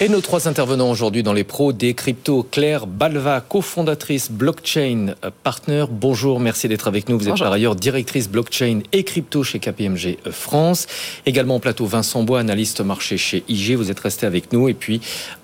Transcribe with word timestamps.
Et 0.00 0.08
nos 0.08 0.20
trois 0.20 0.46
intervenants 0.46 0.92
aujourd'hui 0.92 1.24
dans 1.24 1.32
les 1.32 1.42
pros 1.42 1.72
des 1.72 1.92
cryptos, 1.92 2.46
Claire 2.48 2.86
Balva, 2.86 3.40
cofondatrice 3.40 4.30
blockchain 4.30 5.14
partner. 5.42 5.86
Bonjour, 5.90 6.38
merci 6.38 6.68
d'être 6.68 6.86
avec 6.86 7.08
nous. 7.08 7.18
Vous 7.18 7.28
êtes 7.28 7.36
par 7.36 7.50
ailleurs 7.50 7.74
directrice 7.74 8.28
blockchain 8.28 8.82
et 8.92 9.02
crypto 9.02 9.42
chez 9.42 9.58
KPMG 9.58 10.18
France. 10.30 10.86
Également 11.26 11.56
au 11.56 11.58
plateau 11.58 11.84
Vincent 11.86 12.22
Bois, 12.22 12.38
analyste 12.38 12.80
marché 12.80 13.18
chez 13.18 13.42
IG. 13.48 13.74
Vous 13.74 13.90
êtes 13.90 13.98
resté 13.98 14.24
avec 14.24 14.52
nous. 14.52 14.68
Et 14.68 14.74
puis 14.74 15.00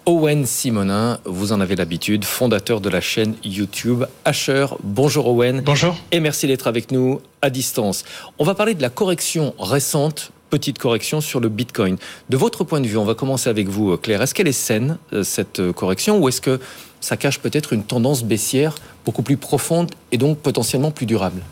Owen 0.06 0.46
Simonin, 0.46 1.18
vous 1.25 1.52
en 1.52 1.61
avez 1.61 1.75
l'habitude, 1.75 2.25
fondateur 2.25 2.80
de 2.80 2.89
la 2.89 3.00
chaîne 3.00 3.34
YouTube 3.43 4.05
Asher. 4.25 4.66
Bonjour 4.84 5.27
Owen. 5.27 5.62
Bonjour. 5.62 5.96
Et 6.12 6.21
merci 6.21 6.46
d'être 6.46 6.68
avec 6.68 6.93
nous 6.93 7.21
à 7.43 7.50
distance. 7.50 8.05
On 8.38 8.45
va 8.45 8.55
parler 8.55 8.74
de 8.74 8.82
la 8.82 8.91
correction 8.91 9.52
récente 9.59 10.30
petite 10.51 10.79
correction 10.79 11.21
sur 11.21 11.41
le 11.41 11.48
Bitcoin. 11.48 11.97
De 12.29 12.37
votre 12.37 12.65
point 12.65 12.80
de 12.80 12.87
vue, 12.87 12.97
on 12.97 13.05
va 13.05 13.15
commencer 13.15 13.51
avec 13.51 13.69
vous, 13.69 13.93
euh, 13.93 13.97
Claire. 13.97 14.23
Est-ce 14.23 14.35
qu'elle 14.35 14.48
est 14.48 14.52
saine, 14.52 14.98
euh, 15.12 15.23
cette 15.23 15.61
euh, 15.61 15.73
correction, 15.73 16.19
ou 16.19 16.29
est-ce 16.29 16.41
que 16.41 16.61
ça 17.01 17.16
cache 17.16 17.41
peut-être 17.41 17.73
une 17.73 17.83
tendance 17.83 18.25
baissière 18.25 18.75
beaucoup 19.05 19.23
plus 19.23 19.37
profonde 19.37 19.91
et 20.12 20.16
donc 20.16 20.38
potentiellement 20.38 20.91
plus 20.91 21.07
durable? 21.07 21.43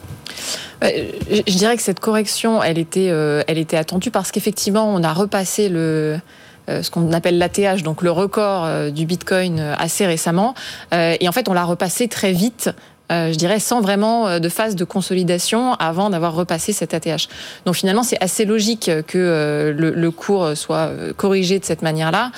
Je 0.81 1.57
dirais 1.57 1.77
que 1.77 1.83
cette 1.83 2.01
correction, 2.01 2.63
elle 2.63 2.79
était, 2.79 3.07
elle 3.07 3.59
était 3.59 3.77
attendue 3.77 4.11
parce 4.11 4.33
qu'effectivement, 4.33 4.93
on 4.93 5.05
a 5.05 5.13
repassé 5.13 5.69
le, 5.69 6.19
ce 6.67 6.91
qu'on 6.91 7.13
appelle 7.13 7.39
l'ATH, 7.39 7.83
donc 7.83 8.03
le 8.03 8.11
record 8.11 8.91
du 8.91 9.07
Bitcoin 9.07 9.61
assez 9.61 10.07
récemment. 10.07 10.55
Et 10.91 11.29
en 11.29 11.33
fait, 11.33 11.49
on 11.49 11.53
l'a 11.53 11.65
repassé 11.65 12.09
très 12.09 12.33
vite 12.33 12.71
je 13.13 13.37
dirais, 13.37 13.61
sans 13.61 13.81
vraiment 13.81 14.29
euh, 14.29 14.39
de 14.39 14.49
phase 14.49 14.77
de 14.77 14.85
consolidation 14.85 15.75
avant 15.75 16.11
d'avoir 16.11 16.35
repassé 16.35 16.73
cette 16.73 16.95
ATH. 16.95 17.29
Donc 17.67 17.75
finalement, 17.75 18.03
c'est 18.03 18.23
assez 18.23 18.45
logique 18.45 18.91
que 19.07 19.19
euh, 19.19 19.73
le, 19.73 20.11
cours 20.11 20.57
soit 20.57 20.91
corrigé 21.17 21.59
de 21.59 21.65
cette 21.65 21.83
manière-là. 21.83 22.31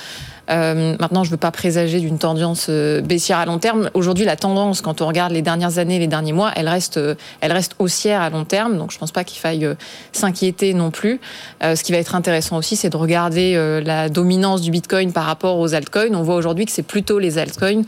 maintenant, 0.47 1.23
je 1.23 1.29
ne 1.29 1.31
veux 1.31 1.37
pas 1.37 1.51
présager 1.51 1.99
d'une 1.99 2.17
tendance 2.17 2.69
baissière 2.69 3.39
à 3.39 3.45
long 3.45 3.57
terme. 3.57 3.89
Aujourd'hui, 3.93 4.25
la 4.25 4.35
tendance, 4.35 4.81
quand 4.81 5.01
on 5.01 5.07
regarde 5.07 5.33
les 5.33 5.41
dernières 5.41 5.77
années, 5.77 5.99
les 5.99 6.07
derniers 6.07 6.33
mois, 6.33 6.51
elle 6.55 6.69
reste, 6.69 6.99
elle 7.41 7.51
reste 7.51 7.75
haussière 7.79 8.21
à 8.21 8.29
long 8.29 8.45
terme. 8.45 8.77
Donc, 8.77 8.91
je 8.91 8.97
ne 8.97 8.99
pense 8.99 9.11
pas 9.11 9.23
qu'il 9.23 9.39
faille 9.39 9.67
s'inquiéter 10.13 10.73
non 10.73 10.89
plus. 10.89 11.19
ce 11.61 11.81
qui 11.83 11.91
va 11.91 11.97
être 11.97 12.15
intéressant 12.15 12.57
aussi, 12.57 12.75
c'est 12.75 12.89
de 12.89 12.97
regarder 12.97 13.55
la 13.83 14.09
dominance 14.09 14.61
du 14.61 14.71
Bitcoin 14.71 15.11
par 15.11 15.25
rapport 15.25 15.59
aux 15.59 15.73
altcoins. 15.73 16.13
On 16.13 16.23
voit 16.23 16.35
aujourd'hui 16.35 16.65
que 16.65 16.71
c'est 16.71 16.83
plutôt 16.83 17.19
les 17.19 17.37
altcoins 17.37 17.83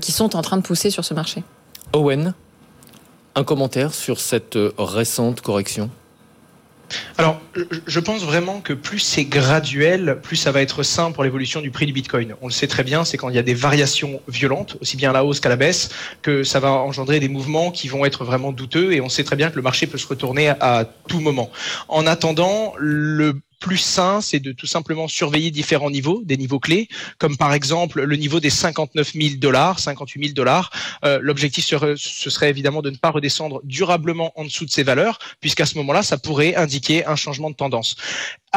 qui 0.00 0.12
sont 0.12 0.34
en 0.36 0.42
train 0.42 0.56
de 0.56 0.62
pousser 0.62 0.90
sur 0.90 1.04
ce 1.04 1.12
marché. 1.12 1.44
Owen, 1.92 2.34
un 3.34 3.44
commentaire 3.44 3.94
sur 3.94 4.20
cette 4.20 4.56
euh, 4.56 4.72
récente 4.78 5.40
correction? 5.40 5.90
Alors, 7.18 7.40
je 7.86 8.00
pense 8.00 8.22
vraiment 8.22 8.60
que 8.60 8.72
plus 8.72 8.98
c'est 8.98 9.24
graduel, 9.24 10.18
plus 10.22 10.36
ça 10.36 10.52
va 10.52 10.62
être 10.62 10.82
sain 10.82 11.10
pour 11.10 11.24
l'évolution 11.24 11.60
du 11.60 11.70
prix 11.70 11.86
du 11.86 11.92
Bitcoin. 11.92 12.34
On 12.42 12.46
le 12.46 12.52
sait 12.52 12.66
très 12.66 12.84
bien, 12.84 13.04
c'est 13.04 13.16
quand 13.16 13.28
il 13.28 13.34
y 13.34 13.38
a 13.38 13.42
des 13.42 13.54
variations 13.54 14.20
violentes, 14.28 14.76
aussi 14.80 14.96
bien 14.96 15.10
à 15.10 15.12
la 15.12 15.24
hausse 15.24 15.40
qu'à 15.40 15.48
la 15.48 15.56
baisse, 15.56 15.90
que 16.22 16.44
ça 16.44 16.60
va 16.60 16.70
engendrer 16.70 17.18
des 17.18 17.28
mouvements 17.28 17.70
qui 17.70 17.88
vont 17.88 18.04
être 18.04 18.24
vraiment 18.24 18.52
douteux 18.52 18.92
et 18.92 19.00
on 19.00 19.08
sait 19.08 19.24
très 19.24 19.36
bien 19.36 19.50
que 19.50 19.56
le 19.56 19.62
marché 19.62 19.86
peut 19.86 19.98
se 19.98 20.06
retourner 20.06 20.48
à 20.48 20.84
tout 21.08 21.20
moment. 21.20 21.50
En 21.88 22.06
attendant, 22.06 22.74
le 22.78 23.40
plus 23.58 23.78
sain, 23.78 24.20
c'est 24.20 24.40
de 24.40 24.52
tout 24.52 24.66
simplement 24.66 25.08
surveiller 25.08 25.50
différents 25.50 25.90
niveaux, 25.90 26.22
des 26.24 26.36
niveaux 26.36 26.58
clés, 26.58 26.88
comme 27.18 27.36
par 27.36 27.52
exemple 27.52 28.02
le 28.02 28.16
niveau 28.16 28.40
des 28.40 28.50
59 28.50 29.12
000 29.14 29.34
dollars, 29.36 29.78
58 29.78 30.24
000 30.24 30.34
dollars. 30.34 30.70
Euh, 31.04 31.18
l'objectif 31.22 31.64
ce 31.64 32.30
serait 32.30 32.50
évidemment 32.50 32.82
de 32.82 32.90
ne 32.90 32.96
pas 32.96 33.10
redescendre 33.10 33.60
durablement 33.64 34.32
en 34.38 34.44
dessous 34.44 34.64
de 34.64 34.70
ces 34.70 34.82
valeurs, 34.82 35.18
puisqu'à 35.40 35.66
ce 35.66 35.76
moment-là, 35.78 36.02
ça 36.02 36.18
pourrait 36.18 36.54
indiquer 36.54 37.06
un 37.06 37.16
changement 37.16 37.50
de 37.50 37.56
tendance. 37.56 37.96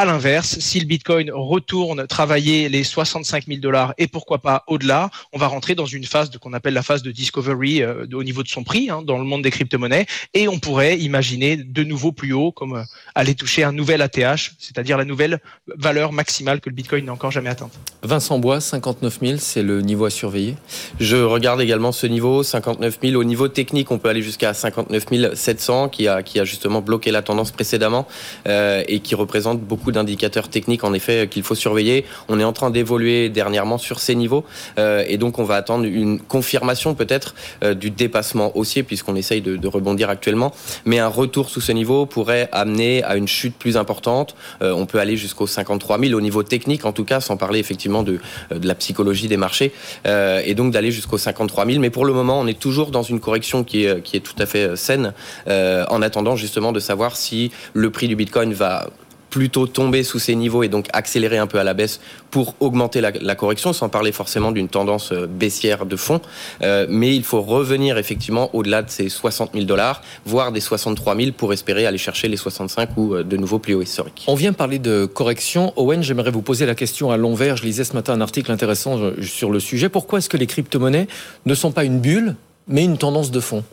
À 0.00 0.06
l'inverse, 0.06 0.58
si 0.60 0.80
le 0.80 0.86
Bitcoin 0.86 1.30
retourne 1.30 2.06
travailler 2.06 2.70
les 2.70 2.84
65 2.84 3.44
000 3.46 3.60
dollars 3.60 3.92
et 3.98 4.06
pourquoi 4.06 4.38
pas 4.38 4.64
au-delà, 4.66 5.10
on 5.34 5.38
va 5.38 5.46
rentrer 5.46 5.74
dans 5.74 5.84
une 5.84 6.04
phase 6.04 6.30
qu'on 6.40 6.54
appelle 6.54 6.72
la 6.72 6.82
phase 6.82 7.02
de 7.02 7.10
discovery 7.10 7.82
euh, 7.82 8.06
au 8.14 8.24
niveau 8.24 8.42
de 8.42 8.48
son 8.48 8.64
prix 8.64 8.88
hein, 8.88 9.02
dans 9.04 9.18
le 9.18 9.24
monde 9.24 9.42
des 9.42 9.50
crypto-monnaies 9.50 10.06
et 10.32 10.48
on 10.48 10.58
pourrait 10.58 10.96
imaginer 10.96 11.58
de 11.58 11.84
nouveau 11.84 12.12
plus 12.12 12.32
haut 12.32 12.50
comme 12.50 12.76
euh, 12.76 12.82
aller 13.14 13.34
toucher 13.34 13.62
un 13.62 13.72
nouvel 13.72 14.00
ATH, 14.00 14.52
c'est-à-dire 14.58 14.96
la 14.96 15.04
nouvelle 15.04 15.38
valeur 15.66 16.12
maximale 16.12 16.62
que 16.62 16.70
le 16.70 16.74
Bitcoin 16.76 17.04
n'a 17.04 17.12
encore 17.12 17.30
jamais 17.30 17.50
atteinte. 17.50 17.78
Vincent 18.02 18.38
Bois, 18.38 18.62
59 18.62 19.18
000, 19.20 19.36
c'est 19.36 19.62
le 19.62 19.82
niveau 19.82 20.06
à 20.06 20.10
surveiller. 20.10 20.56
Je 20.98 21.16
regarde 21.16 21.60
également 21.60 21.92
ce 21.92 22.06
niveau, 22.06 22.42
59 22.42 23.00
000. 23.02 23.20
Au 23.20 23.24
niveau 23.24 23.48
technique, 23.48 23.90
on 23.90 23.98
peut 23.98 24.08
aller 24.08 24.22
jusqu'à 24.22 24.54
59 24.54 25.34
700 25.34 25.90
qui 25.90 26.08
a, 26.08 26.22
qui 26.22 26.40
a 26.40 26.44
justement 26.44 26.80
bloqué 26.80 27.10
la 27.10 27.20
tendance 27.20 27.50
précédemment 27.50 28.08
euh, 28.48 28.82
et 28.88 29.00
qui 29.00 29.14
représente 29.14 29.60
beaucoup 29.60 29.89
d'indicateurs 29.92 30.48
techniques 30.48 30.84
en 30.84 30.94
effet 30.94 31.28
qu'il 31.28 31.42
faut 31.42 31.54
surveiller. 31.54 32.04
On 32.28 32.38
est 32.40 32.44
en 32.44 32.52
train 32.52 32.70
d'évoluer 32.70 33.28
dernièrement 33.28 33.78
sur 33.78 34.00
ces 34.00 34.14
niveaux 34.14 34.44
euh, 34.78 35.04
et 35.06 35.18
donc 35.18 35.38
on 35.38 35.44
va 35.44 35.56
attendre 35.56 35.84
une 35.84 36.20
confirmation 36.20 36.94
peut-être 36.94 37.34
euh, 37.62 37.74
du 37.74 37.90
dépassement 37.90 38.56
haussier 38.56 38.82
puisqu'on 38.82 39.16
essaye 39.16 39.40
de, 39.40 39.68
rebondir 39.70 40.10
actuellement. 40.10 40.52
Mais 40.84 40.98
un 40.98 41.08
retour 41.08 41.48
sous 41.48 41.60
ce 41.60 41.70
niveau 41.70 42.04
pourrait 42.04 42.48
amener 42.50 43.04
à 43.04 43.14
une 43.16 43.28
chute 43.28 43.54
plus 43.56 43.76
importante. 43.76 44.34
Euh, 44.62 44.72
on 44.72 44.86
peut 44.86 44.98
aller 44.98 45.16
jusqu'aux 45.16 45.46
53 45.46 46.00
000 46.00 46.14
au 46.14 46.20
niveau 46.20 46.42
technique 46.42 46.84
en 46.84 46.92
tout 46.92 47.04
cas, 47.04 47.20
sans 47.20 47.36
parler 47.36 47.60
effectivement 47.60 48.02
de, 48.02 48.18
de 48.50 48.66
la 48.66 48.74
psychologie 48.74 49.28
des 49.28 49.36
marchés 49.36 49.72
et 50.04 50.54
donc 50.54 50.72
d'aller 50.72 50.90
jusqu'aux 50.90 51.18
53 51.18 51.66
000. 51.66 51.78
Mais 51.78 51.90
pour 51.90 52.04
le 52.04 52.12
moment, 52.12 52.40
on 52.40 52.46
est 52.46 52.58
toujours 52.58 52.90
dans 52.90 53.02
une 53.02 53.20
correction 53.20 53.62
qui 53.62 53.84
est, 53.84 54.02
qui 54.02 54.16
est 54.16 54.20
tout 54.20 54.34
à 54.38 54.46
fait 54.46 54.76
saine 54.76 55.12
en 55.46 56.02
attendant 56.02 56.36
justement 56.36 56.72
de 56.72 56.80
savoir 56.80 57.16
si 57.16 57.52
le 57.74 57.90
prix 57.90 58.08
du 58.08 58.16
Bitcoin 58.16 58.52
va 58.52 58.88
plutôt 59.30 59.66
tomber 59.66 60.02
sous 60.02 60.18
ces 60.18 60.34
niveaux 60.34 60.62
et 60.62 60.68
donc 60.68 60.88
accélérer 60.92 61.38
un 61.38 61.46
peu 61.46 61.58
à 61.58 61.64
la 61.64 61.72
baisse 61.72 62.00
pour 62.30 62.54
augmenter 62.60 63.00
la, 63.00 63.34
correction, 63.34 63.72
sans 63.72 63.88
parler 63.88 64.12
forcément 64.12 64.52
d'une 64.52 64.68
tendance 64.68 65.12
euh, 65.12 65.26
baissière 65.26 65.86
de 65.86 65.96
fond. 65.96 66.20
Euh, 66.62 66.86
mais 66.88 67.14
il 67.14 67.24
faut 67.24 67.40
revenir 67.40 67.96
effectivement 67.96 68.54
au-delà 68.54 68.82
de 68.82 68.90
ces 68.90 69.08
60 69.08 69.52
000 69.54 69.64
dollars, 69.64 70.02
voire 70.26 70.52
des 70.52 70.60
63 70.60 71.16
000 71.16 71.32
pour 71.32 71.52
espérer 71.52 71.86
aller 71.86 71.98
chercher 71.98 72.28
les 72.28 72.36
65 72.36 72.90
ou 72.96 73.14
euh, 73.14 73.22
de 73.22 73.36
nouveaux 73.36 73.58
plus 73.58 73.74
hauts 73.74 73.82
historiques. 73.82 74.24
On 74.26 74.34
vient 74.34 74.52
parler 74.52 74.78
de 74.78 75.06
correction. 75.06 75.72
Owen, 75.76 76.02
j'aimerais 76.02 76.30
vous 76.30 76.42
poser 76.42 76.66
la 76.66 76.74
question 76.74 77.10
à 77.10 77.16
l'envers. 77.16 77.56
Je 77.56 77.64
lisais 77.64 77.84
ce 77.84 77.94
matin 77.94 78.12
un 78.12 78.20
article 78.20 78.52
intéressant 78.52 78.98
sur 79.22 79.50
le 79.50 79.60
sujet. 79.60 79.88
Pourquoi 79.88 80.18
est-ce 80.18 80.28
que 80.28 80.36
les 80.36 80.46
crypto-monnaies 80.46 81.08
ne 81.46 81.54
sont 81.54 81.72
pas 81.72 81.84
une 81.84 82.00
bulle, 82.00 82.36
mais 82.68 82.84
une 82.84 82.98
tendance 82.98 83.30
de 83.30 83.40
fond? 83.40 83.64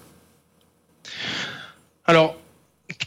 Alors, 2.05 2.35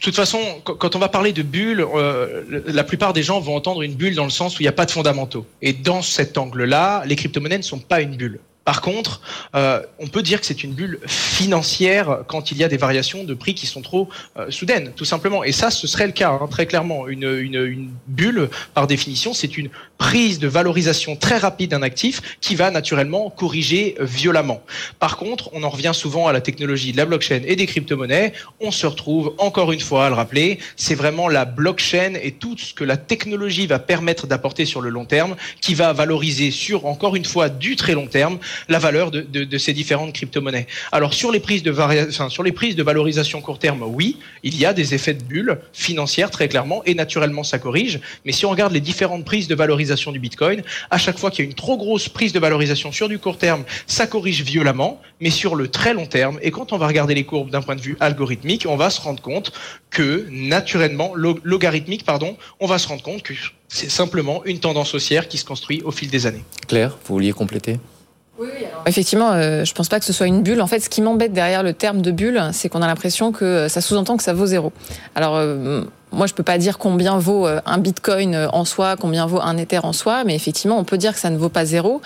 toute 0.01 0.15
façon, 0.15 0.39
quand 0.63 0.95
on 0.95 0.99
va 0.99 1.09
parler 1.09 1.31
de 1.31 1.43
bulle, 1.43 1.85
euh, 1.93 2.63
la 2.65 2.83
plupart 2.83 3.13
des 3.13 3.21
gens 3.21 3.39
vont 3.39 3.55
entendre 3.55 3.83
une 3.83 3.93
bulle 3.93 4.15
dans 4.15 4.23
le 4.23 4.31
sens 4.31 4.57
où 4.57 4.61
il 4.61 4.65
n'y 4.65 4.69
a 4.69 4.73
pas 4.73 4.87
de 4.87 4.91
fondamentaux. 4.91 5.45
Et 5.61 5.73
dans 5.73 6.01
cet 6.01 6.37
angle-là, 6.37 7.03
les 7.05 7.15
crypto-monnaies 7.15 7.59
ne 7.59 7.63
sont 7.63 7.79
pas 7.79 8.01
une 8.01 8.15
bulle. 8.15 8.39
Par 8.63 8.81
contre, 8.81 9.21
euh, 9.55 9.81
on 9.97 10.05
peut 10.07 10.21
dire 10.21 10.39
que 10.39 10.45
c'est 10.45 10.63
une 10.63 10.73
bulle 10.73 10.99
financière 11.07 12.19
quand 12.27 12.51
il 12.51 12.57
y 12.57 12.63
a 12.63 12.67
des 12.67 12.77
variations 12.77 13.23
de 13.23 13.33
prix 13.33 13.55
qui 13.55 13.65
sont 13.65 13.81
trop 13.81 14.07
euh, 14.37 14.51
soudaines, 14.51 14.91
tout 14.95 15.05
simplement. 15.05 15.43
Et 15.43 15.51
ça, 15.51 15.71
ce 15.71 15.87
serait 15.87 16.05
le 16.05 16.13
cas, 16.13 16.29
hein, 16.29 16.47
très 16.49 16.67
clairement. 16.67 17.07
Une, 17.07 17.23
une, 17.23 17.65
une, 17.65 17.89
bulle, 18.07 18.49
par 18.75 18.85
définition, 18.85 19.33
c'est 19.33 19.57
une 19.57 19.69
prise 19.97 20.37
de 20.37 20.47
valorisation 20.47 21.15
très 21.15 21.37
rapide 21.37 21.71
d'un 21.71 21.81
actif 21.81 22.37
qui 22.39 22.55
va 22.55 22.69
naturellement 22.69 23.31
corriger 23.31 23.95
violemment. 23.99 24.61
Par 24.99 25.17
contre, 25.17 25.49
on 25.53 25.63
en 25.63 25.69
revient 25.69 25.93
souvent 25.93 26.27
à 26.27 26.33
la 26.33 26.41
technologie 26.41 26.91
de 26.91 26.97
la 26.97 27.05
blockchain 27.05 27.41
et 27.45 27.55
des 27.55 27.65
crypto-monnaies. 27.65 28.33
On 28.59 28.69
se 28.69 28.85
retrouve, 28.85 29.33
encore 29.39 29.71
une 29.71 29.79
fois, 29.79 30.05
à 30.05 30.09
le 30.09 30.15
rappeler, 30.15 30.59
c'est 30.75 30.95
vraiment 30.95 31.29
la 31.29 31.45
blockchain 31.45 32.13
et 32.21 32.31
tout 32.31 32.55
ce 32.57 32.75
que 32.75 32.83
la 32.83 32.97
technologie 32.97 33.65
va 33.65 33.79
permettre 33.79 34.27
d'apporter 34.27 34.65
sur 34.65 34.81
le 34.81 34.89
long 34.89 35.05
terme 35.05 35.35
qui 35.61 35.73
va 35.73 35.93
valoriser 35.93 36.51
sur, 36.51 36.85
encore 36.85 37.15
une 37.15 37.25
fois, 37.25 37.49
du 37.49 37.75
très 37.75 37.93
long 37.93 38.07
terme 38.07 38.37
la 38.69 38.79
valeur 38.79 39.11
de, 39.11 39.57
ces 39.57 39.73
différentes 39.73 40.13
crypto-monnaies. 40.13 40.67
Alors 40.91 41.13
sur 41.13 41.31
les 41.31 41.39
prises 41.39 41.63
de 41.63 41.75
sur 42.29 42.43
les 42.43 42.51
prises 42.51 42.75
de 42.75 42.83
valorisation 42.83 43.41
court 43.41 43.59
terme, 43.59 43.83
oui, 43.83 44.17
il 44.43 44.57
y 44.57 44.65
a 44.65 44.73
des 44.73 44.93
effets 44.93 45.13
de 45.13 45.23
bulle 45.23 45.59
financière 45.73 46.31
très 46.31 46.47
clairement 46.47 46.81
et 46.85 46.95
naturellement 46.95 47.43
ça 47.43 47.59
corrige. 47.59 47.99
Mais 48.25 48.31
si 48.31 48.45
on 48.45 48.49
regarde 48.49 48.73
les 48.73 48.79
différentes 48.79 49.25
prises 49.25 49.47
de 49.47 49.55
valorisation 49.55 50.11
du 50.11 50.19
Bitcoin, 50.19 50.63
à 50.89 50.97
chaque 50.97 51.17
fois 51.17 51.31
qu'il 51.31 51.45
y 51.45 51.47
a 51.47 51.49
une 51.49 51.55
trop 51.55 51.77
grosse 51.77 52.09
prise 52.09 52.33
de 52.33 52.39
valorisation 52.39 52.91
sur 52.91 53.09
du 53.09 53.19
court 53.19 53.37
terme, 53.37 53.63
ça 53.87 54.07
corrige 54.07 54.43
violemment. 54.43 55.01
Mais 55.19 55.29
sur 55.29 55.55
le 55.55 55.67
très 55.67 55.93
long 55.93 56.05
terme, 56.05 56.39
et 56.41 56.51
quand 56.51 56.73
on 56.73 56.77
va 56.77 56.87
regarder 56.87 57.13
les 57.13 57.23
courbes 57.23 57.49
d'un 57.49 57.61
point 57.61 57.75
de 57.75 57.81
vue 57.81 57.97
algorithmique, 57.99 58.65
on 58.67 58.75
va 58.75 58.89
se 58.89 59.01
rendre 59.01 59.21
compte 59.21 59.51
que 59.89 60.25
naturellement, 60.29 61.13
logarithmique, 61.15 62.05
pardon, 62.05 62.37
on 62.59 62.67
va 62.67 62.77
se 62.79 62.87
rendre 62.87 63.03
compte 63.03 63.21
que 63.23 63.33
c'est 63.67 63.89
simplement 63.89 64.43
une 64.45 64.59
tendance 64.59 64.93
haussière 64.93 65.27
qui 65.27 65.37
se 65.37 65.45
construit 65.45 65.81
au 65.83 65.91
fil 65.91 66.09
des 66.09 66.25
années. 66.25 66.43
Claire, 66.67 66.97
vous 67.05 67.15
vouliez 67.15 67.31
compléter? 67.31 67.79
Oui, 68.39 68.47
Effectivement, 68.85 69.31
euh, 69.33 69.65
je 69.65 69.73
pense 69.73 69.89
pas 69.89 69.99
que 69.99 70.05
ce 70.05 70.13
soit 70.13 70.27
une 70.27 70.41
bulle. 70.41 70.61
En 70.61 70.67
fait, 70.67 70.79
ce 70.79 70.89
qui 70.89 71.01
m'embête 71.01 71.33
derrière 71.33 71.63
le 71.63 71.73
terme 71.73 72.01
de 72.01 72.11
bulle, 72.11 72.41
c'est 72.53 72.69
qu'on 72.69 72.81
a 72.81 72.87
l'impression 72.87 73.31
que 73.31 73.67
ça 73.67 73.81
sous-entend 73.81 74.17
que 74.17 74.23
ça 74.23 74.33
vaut 74.33 74.45
zéro. 74.45 74.71
Alors, 75.15 75.35
euh, 75.35 75.83
moi, 76.11 76.27
je 76.27 76.33
peux 76.33 76.43
pas 76.43 76.57
dire 76.57 76.77
combien 76.77 77.17
vaut 77.17 77.47
un 77.47 77.77
Bitcoin 77.77 78.49
en 78.51 78.65
soi, 78.65 78.95
combien 78.95 79.25
vaut 79.25 79.41
un 79.41 79.57
Ether 79.57 79.79
en 79.83 79.93
soi, 79.93 80.23
mais 80.23 80.35
effectivement, 80.35 80.77
on 80.77 80.83
peut 80.83 80.97
dire 80.97 81.13
que 81.13 81.19
ça 81.19 81.29
ne 81.29 81.37
vaut 81.37 81.49
pas 81.49 81.65
zéro. 81.65 82.01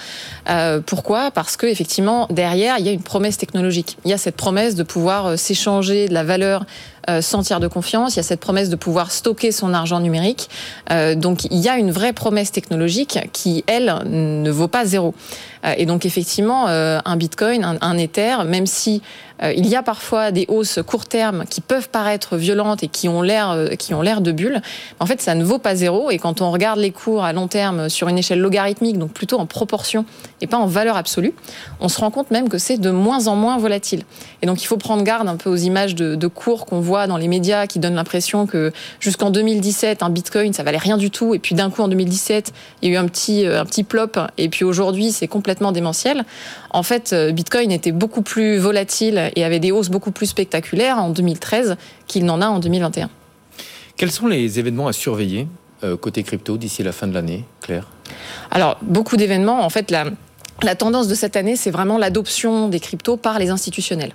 pourquoi? 0.86 1.32
Parce 1.32 1.58
que 1.58 1.66
effectivement, 1.66 2.28
derrière, 2.30 2.78
il 2.80 2.86
y 2.86 2.90
a 2.90 2.92
une 2.92 3.02
promesse 3.02 3.38
technologique. 3.38 3.98
Il 4.06 4.12
y 4.12 4.14
a 4.14 4.18
cette 4.18 4.36
promesse 4.36 4.76
de 4.76 4.84
pouvoir 4.84 5.38
s'échanger 5.38 6.08
de 6.08 6.14
la 6.14 6.24
valeur 6.24 6.66
euh, 7.08 7.22
sans 7.22 7.44
tiers 7.44 7.60
de 7.60 7.68
confiance. 7.68 8.16
Il 8.16 8.18
y 8.18 8.20
a 8.22 8.24
cette 8.24 8.40
promesse 8.40 8.70
de 8.70 8.76
pouvoir 8.76 9.12
stocker 9.12 9.52
son 9.52 9.76
argent 9.76 10.00
numérique. 10.00 10.50
Euh, 10.92 11.14
donc 11.14 11.46
il 11.46 11.60
y 11.60 11.70
a 11.70 11.78
une 11.78 11.92
vraie 11.92 12.14
promesse 12.14 12.52
technologique 12.52 13.20
qui, 13.32 13.64
elle, 13.68 13.94
ne 14.06 14.50
vaut 14.50 14.68
pas 14.68 14.86
zéro. 14.86 15.14
Euh, 15.66 15.74
et 15.78 15.86
donc 15.86 16.06
effectivement, 16.06 16.66
un 16.68 17.18
Bitcoin, 17.18 17.64
un, 17.64 17.78
un 17.82 17.98
Ether, 17.98 18.38
même 18.48 18.66
si 18.66 19.02
euh, 19.02 19.25
il 19.42 19.68
y 19.68 19.76
a 19.76 19.84
parfois 19.84 20.32
des 20.32 20.46
hausses 20.48 20.80
court 20.86 21.06
terme 21.06 21.46
qui 21.50 21.62
peuvent 21.62 21.90
paraître 21.90 22.38
violentes 22.38 22.84
et 22.84 22.88
qui 22.88 23.10
ont 23.10 23.22
l'air 23.22 23.52
euh, 23.52 23.70
qui 23.70 23.94
ont 23.94 24.02
l'air 24.02 24.22
de 24.22 24.32
bulles. 24.32 24.62
En 25.00 25.06
fait, 25.06 25.22
ça 25.22 25.36
ne 25.36 25.44
vaut 25.44 25.60
pas 25.60 25.76
zéro. 25.76 26.12
Et 26.12 26.18
quand 26.18 26.42
on 26.42 26.52
regarde 26.52 26.80
les 26.80 26.92
cours 26.92 27.24
à 27.24 27.34
long 27.34 27.48
terme 27.48 27.90
sur 27.90 28.08
une 28.08 28.18
échelle 28.18 28.40
logarithmique, 28.40 28.98
donc 28.98 29.12
plutôt 29.12 29.38
en 29.40 29.46
proportion 29.46 30.06
et 30.42 30.48
pas 30.48 30.58
en 30.58 30.68
valeur 30.68 30.98
absolue, 30.98 31.34
on 31.80 31.90
se 31.90 32.00
rend 32.00 32.12
compte 32.12 32.32
même 32.32 32.50
que 32.50 32.58
c'est 32.58 32.78
de 32.78 32.92
moins 32.92 33.28
en 33.28 33.36
moins 33.36 33.58
volatile. 33.58 34.04
Et 34.42 34.46
donc, 34.46 34.62
il 34.64 34.66
faut 34.68 34.78
prendre 34.78 35.04
garde 35.04 35.28
un 35.28 35.36
peu 35.36 35.50
aux 35.50 35.56
images 35.56 35.96
de, 35.96 36.16
de 36.16 36.28
cours 36.28 36.66
qu'on 36.66 36.80
voit 36.80 37.08
dans 37.08 37.18
les 37.18 37.28
médias 37.28 37.68
qui 37.68 37.80
donnent 37.80 37.96
l'impression 37.96 38.46
que 38.46 38.72
jusqu'en 39.00 39.30
2017, 39.32 40.04
un 40.04 40.10
Bitcoin, 40.10 40.54
ça 40.54 40.64
valait 40.64 40.78
rien 40.78 40.98
du 40.98 41.12
tout. 41.12 41.34
Et 41.36 41.40
puis 41.40 41.56
d'un 41.56 41.70
coup, 41.70 41.82
en 41.82 41.88
2017, 41.88 42.54
il 42.82 42.90
y 42.90 42.92
a 42.92 42.96
eu 42.96 42.98
un 42.98 43.08
petit, 43.08 43.46
euh, 43.46 43.62
un 43.62 43.66
petit 43.66 43.84
plop. 43.84 44.20
Et 44.38 44.50
puis 44.50 44.64
aujourd'hui, 44.64 45.12
c'est 45.12 45.28
complètement 45.28 45.72
démentiel. 45.72 46.26
En 46.72 46.84
fait, 46.84 47.16
Bitcoin 47.32 47.72
était 47.72 47.94
beaucoup 47.94 48.22
plus 48.22 48.58
volatile 48.58 49.25
et 49.36 49.44
avait 49.44 49.60
des 49.60 49.72
hausses 49.72 49.90
beaucoup 49.90 50.12
plus 50.12 50.28
spectaculaires 50.28 50.98
en 50.98 51.10
2013 51.10 51.78
qu'il 52.08 52.26
n'en 52.26 52.42
a 52.42 52.48
en 52.48 52.60
2021. 52.60 53.10
Quels 53.98 54.12
sont 54.12 54.28
les 54.28 54.60
événements 54.60 54.88
à 54.88 54.94
surveiller 54.94 55.48
euh, 55.84 55.98
côté 55.98 56.24
crypto 56.24 56.58
d'ici 56.58 56.84
la 56.84 56.92
fin 56.92 57.08
de 57.08 57.14
l'année, 57.14 57.46
Claire? 57.62 57.88
Alors, 58.52 58.78
beaucoup 58.82 59.18
d'événements. 59.18 59.64
En 59.64 59.70
fait, 59.70 59.92
la, 59.92 60.06
la 60.64 60.76
tendance 60.76 61.08
de 61.08 61.16
cette 61.16 61.36
année, 61.36 61.56
c'est 61.56 61.72
vraiment 61.72 61.98
l'adoption 61.98 62.70
des 62.70 62.80
cryptos 62.80 63.18
par 63.18 63.40
les 63.40 63.50
institutionnels. 63.50 64.14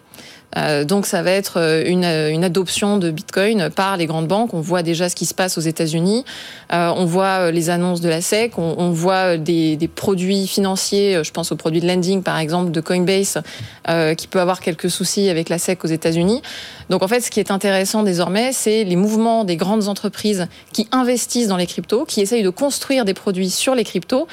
Euh, 0.56 0.84
donc 0.84 1.06
ça 1.06 1.22
va 1.22 1.30
être 1.30 1.58
euh, 1.58 1.84
une, 1.86 2.04
une, 2.04 2.42
adoption 2.42 2.98
de 2.98 3.10
Bitcoin 3.10 3.70
par 3.70 3.96
les 3.96 4.06
grandes 4.06 4.26
banques. 4.26 4.52
On 4.52 4.60
voit 4.60 4.82
déjà 4.82 5.08
ce 5.08 5.14
qui 5.14 5.26
se 5.26 5.34
passe 5.34 5.56
aux 5.58 5.60
États-Unis. 5.60 6.24
Euh, 6.72 6.92
on 6.96 7.04
voit 7.04 7.52
les 7.52 7.70
annonces 7.70 8.00
de 8.00 8.08
la 8.08 8.20
SEC. 8.20 8.58
On, 8.58 8.74
on 8.78 8.90
voit 8.90 9.36
des, 9.36 9.76
des, 9.76 9.86
produits 9.86 10.48
financiers. 10.48 11.22
Je 11.22 11.30
pense 11.30 11.52
aux 11.52 11.56
produits 11.56 11.80
de 11.80 11.86
lending, 11.86 12.22
par 12.22 12.38
exemple, 12.38 12.72
de 12.72 12.80
Coinbase, 12.80 13.40
euh, 13.88 14.14
qui 14.14 14.26
peut 14.26 14.40
avoir 14.40 14.60
quelques 14.60 14.90
soucis 14.90 15.28
avec 15.28 15.48
la 15.48 15.58
SEC 15.58 15.84
aux 15.84 15.88
États-Unis. 15.88 16.42
Donc 16.90 17.04
en 17.04 17.08
fait, 17.08 17.20
ce 17.20 17.30
qui 17.30 17.38
est 17.38 17.52
intéressant 17.52 18.02
désormais, 18.02 18.52
c'est 18.52 18.82
les 18.82 18.96
mouvements 18.96 19.44
des 19.44 19.56
grandes 19.56 19.86
entreprises 19.86 20.48
qui 20.72 20.88
investissent 20.90 21.48
dans 21.48 21.56
les 21.56 21.66
cryptos, 21.66 22.04
qui 22.04 22.20
essayent 22.20 22.42
de 22.42 22.50
construire 22.50 23.04
des 23.04 23.14
produits 23.14 23.50
sur 23.50 23.76
les 23.76 23.84
cryptos, 23.84 24.26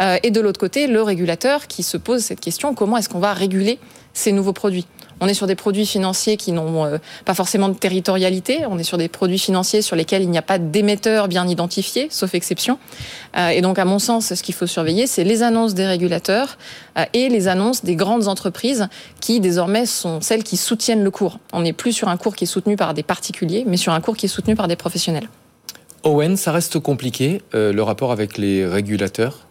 euh, 0.00 0.18
et 0.22 0.30
de 0.30 0.40
l'autre 0.40 0.60
côté, 0.60 0.86
le 0.86 1.02
régulateur 1.02 1.66
qui 1.66 1.82
se 1.82 1.96
pose 1.96 2.22
cette 2.22 2.40
question 2.40 2.74
comment 2.74 2.96
est-ce 2.96 3.08
qu'on 3.08 3.20
va 3.20 3.32
réguler 3.32 3.78
ces 4.12 4.32
nouveaux 4.32 4.52
produits? 4.52 4.86
On 5.20 5.28
est 5.28 5.34
sur 5.34 5.46
des 5.46 5.54
produits 5.54 5.86
financiers 5.86 6.36
qui 6.36 6.50
n'ont 6.50 6.84
euh, 6.84 6.98
pas 7.24 7.34
forcément 7.34 7.68
de 7.68 7.74
territorialité. 7.74 8.66
On 8.68 8.78
est 8.78 8.84
sur 8.84 8.98
des 8.98 9.08
produits 9.08 9.38
financiers 9.38 9.80
sur 9.80 9.94
lesquels 9.94 10.22
il 10.22 10.30
n'y 10.30 10.38
a 10.38 10.42
pas 10.42 10.58
d'émetteur 10.58 11.28
bien 11.28 11.46
identifié, 11.46 12.08
sauf 12.10 12.34
exception. 12.34 12.78
Euh, 13.36 13.48
et 13.48 13.60
donc, 13.60 13.78
à 13.78 13.84
mon 13.84 14.00
sens, 14.00 14.34
ce 14.34 14.42
qu'il 14.42 14.54
faut 14.54 14.66
surveiller, 14.66 15.06
c'est 15.06 15.22
les 15.22 15.44
annonces 15.44 15.74
des 15.74 15.86
régulateurs 15.86 16.58
et 17.12 17.28
les 17.28 17.48
annonces 17.48 17.84
des 17.84 17.96
grandes 17.96 18.28
entreprises 18.28 18.88
qui, 19.20 19.40
désormais, 19.40 19.86
sont 19.86 20.20
celles 20.20 20.42
qui 20.42 20.56
soutiennent 20.56 21.04
le 21.04 21.10
cours. 21.10 21.38
On 21.52 21.62
n'est 21.62 21.72
plus 21.72 21.92
sur 21.92 22.08
un 22.08 22.16
cours 22.16 22.34
qui 22.34 22.44
est 22.44 22.48
soutenu 22.48 22.76
par 22.76 22.92
des 22.92 23.02
particuliers, 23.02 23.64
mais 23.66 23.76
sur 23.76 23.92
un 23.92 24.00
cours 24.00 24.16
qui 24.16 24.26
est 24.26 24.28
soutenu 24.28 24.56
par 24.56 24.68
des 24.68 24.76
professionnels. 24.76 25.28
Owen, 26.02 26.36
ça 26.36 26.52
reste 26.52 26.78
compliqué, 26.80 27.40
le 27.52 27.80
rapport 27.80 28.12
avec 28.12 28.36
les 28.36 28.66
régulateurs? 28.66 29.43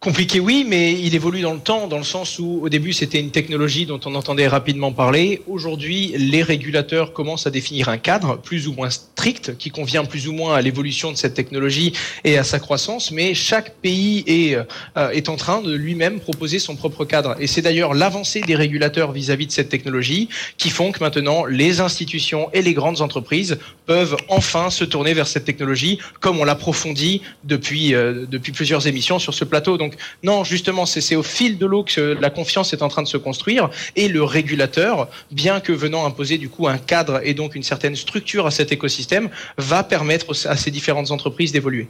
Compliqué, 0.00 0.38
oui, 0.38 0.64
mais 0.64 0.92
il 0.92 1.16
évolue 1.16 1.40
dans 1.40 1.54
le 1.54 1.58
temps, 1.58 1.88
dans 1.88 1.98
le 1.98 2.04
sens 2.04 2.38
où 2.38 2.60
au 2.62 2.68
début 2.68 2.92
c'était 2.92 3.18
une 3.18 3.32
technologie 3.32 3.84
dont 3.84 3.98
on 4.04 4.14
entendait 4.14 4.46
rapidement 4.46 4.92
parler. 4.92 5.42
Aujourd'hui, 5.48 6.14
les 6.16 6.44
régulateurs 6.44 7.12
commencent 7.12 7.48
à 7.48 7.50
définir 7.50 7.88
un 7.88 7.98
cadre 7.98 8.38
plus 8.38 8.68
ou 8.68 8.74
moins 8.74 8.90
strict 8.90 9.56
qui 9.58 9.70
convient 9.70 10.04
plus 10.04 10.28
ou 10.28 10.32
moins 10.32 10.54
à 10.54 10.62
l'évolution 10.62 11.10
de 11.10 11.16
cette 11.16 11.34
technologie 11.34 11.94
et 12.22 12.38
à 12.38 12.44
sa 12.44 12.60
croissance, 12.60 13.10
mais 13.10 13.34
chaque 13.34 13.74
pays 13.78 14.22
est, 14.28 14.54
euh, 14.96 15.10
est 15.10 15.28
en 15.28 15.34
train 15.34 15.62
de 15.62 15.74
lui-même 15.74 16.20
proposer 16.20 16.60
son 16.60 16.76
propre 16.76 17.04
cadre. 17.04 17.34
Et 17.40 17.48
c'est 17.48 17.62
d'ailleurs 17.62 17.92
l'avancée 17.92 18.40
des 18.42 18.54
régulateurs 18.54 19.10
vis-à-vis 19.10 19.46
-vis 19.46 19.48
de 19.48 19.52
cette 19.52 19.68
technologie 19.68 20.28
qui 20.58 20.70
font 20.70 20.92
que 20.92 21.00
maintenant 21.00 21.44
les 21.44 21.80
institutions 21.80 22.50
et 22.52 22.62
les 22.62 22.72
grandes 22.72 23.00
entreprises 23.00 23.58
peuvent 23.84 24.16
enfin 24.28 24.70
se 24.70 24.84
tourner 24.84 25.12
vers 25.12 25.26
cette 25.26 25.44
technologie, 25.44 25.98
comme 26.20 26.38
on 26.38 26.44
l'approfondit 26.44 27.22
depuis, 27.42 27.94
euh, 27.94 28.26
depuis 28.30 28.52
plusieurs 28.52 28.86
émissions 28.86 29.18
sur 29.18 29.34
ce 29.34 29.44
plateau. 29.44 29.76
Non, 30.22 30.44
justement, 30.44 30.86
c'est 30.86 31.16
au 31.16 31.22
fil 31.22 31.58
de 31.58 31.66
l'eau 31.66 31.84
que 31.84 32.16
la 32.20 32.30
confiance 32.30 32.72
est 32.72 32.82
en 32.82 32.88
train 32.88 33.02
de 33.02 33.08
se 33.08 33.16
construire 33.16 33.70
et 33.96 34.08
le 34.08 34.22
régulateur, 34.22 35.08
bien 35.30 35.60
que 35.60 35.72
venant 35.72 36.06
imposer 36.06 36.38
du 36.38 36.48
coup 36.48 36.68
un 36.68 36.78
cadre 36.78 37.20
et 37.24 37.34
donc 37.34 37.54
une 37.54 37.62
certaine 37.62 37.96
structure 37.96 38.46
à 38.46 38.50
cet 38.50 38.72
écosystème, 38.72 39.30
va 39.56 39.82
permettre 39.82 40.34
à 40.46 40.56
ces 40.56 40.70
différentes 40.70 41.10
entreprises 41.10 41.52
d'évoluer. 41.52 41.88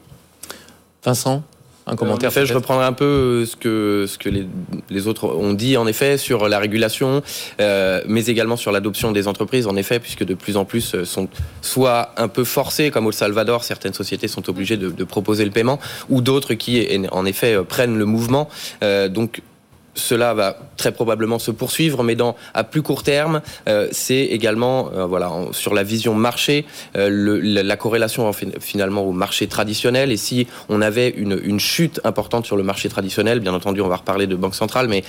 Vincent? 1.05 1.43
Un 1.89 1.97
commentaire. 1.97 2.29
En 2.29 2.33
fait, 2.33 2.47
je 2.47 2.55
reprendrai 2.55 2.85
un 2.85 2.93
peu 2.93 3.05
euh, 3.05 3.47
ce 3.47 3.57
que, 3.57 4.07
ce 4.09 4.19
que 4.19 4.29
les, 4.29 4.47
les, 4.91 5.07
autres 5.07 5.29
ont 5.29 5.53
dit, 5.53 5.77
en 5.77 5.87
effet, 5.87 6.19
sur 6.19 6.49
la 6.49 6.59
régulation, 6.59 7.23
euh, 7.61 8.03
mais 8.07 8.27
également 8.27 8.57
sur 8.57 8.73
l'adoption 8.73 9.13
des 9.13 9.27
entreprises, 9.29 9.67
en 9.67 9.77
effet, 9.77 9.99
puisque 9.99 10.25
de 10.25 10.35
plus 10.35 10.57
en 10.57 10.65
plus 10.65 10.95
euh, 10.95 11.05
sont 11.05 11.29
soit 11.63 12.13
un 12.17 12.29
peu 12.29 12.45
forcés, 12.45 12.91
comme 12.91 13.07
au 13.07 13.13
Salvador, 13.13 13.65
certaines 13.65 13.95
sociétés 13.95 14.29
sont 14.29 14.49
obligées 14.49 14.77
de, 14.77 14.91
de 14.91 15.05
proposer 15.05 15.45
le 15.45 15.51
paiement, 15.51 15.79
ou 16.09 16.21
d'autres 16.21 16.55
qui, 16.55 16.87
en 17.11 17.25
effet, 17.25 17.57
prennent 17.67 17.99
le 17.99 18.05
mouvement. 18.05 18.49
Euh, 18.83 19.09
donc, 19.09 19.43
cela 19.99 20.33
va 20.35 20.57
très 20.77 20.93
probablement 20.93 21.39
se 21.39 21.51
poursuivre, 21.51 22.03
mais 22.03 22.17
à 22.55 22.65
plus 22.65 22.83
court 22.83 23.03
terme, 23.03 23.43
euh, 23.69 23.89
c'est 23.93 24.25
également 24.25 24.91
euh, 24.95 25.07
voilà, 25.07 25.31
sur 25.53 25.75
la 25.75 25.83
vision 25.83 26.15
marché, 26.15 26.65
euh, 26.97 27.41
la, 27.43 27.63
la, 27.63 27.77
corrélation 27.77 28.31
finalement 28.61 29.03
au 29.03 29.13
marché 29.13 29.47
traditionnel. 29.47 30.11
Et 30.11 30.17
si 30.17 30.47
on 30.69 30.81
avait 30.81 31.11
une, 31.11 31.59
chute 31.59 32.01
importante 32.05 32.47
sur 32.47 32.57
le 32.57 32.63
marché 32.63 32.89
traditionnel, 32.89 33.41
bien 33.41 33.55
entendu, 33.55 33.81
on 33.81 33.89
va 33.89 33.97
reparler 33.97 34.27
de 34.27 34.37
banque 34.37 34.55
centrale, 34.55 34.89
mais 34.89 35.03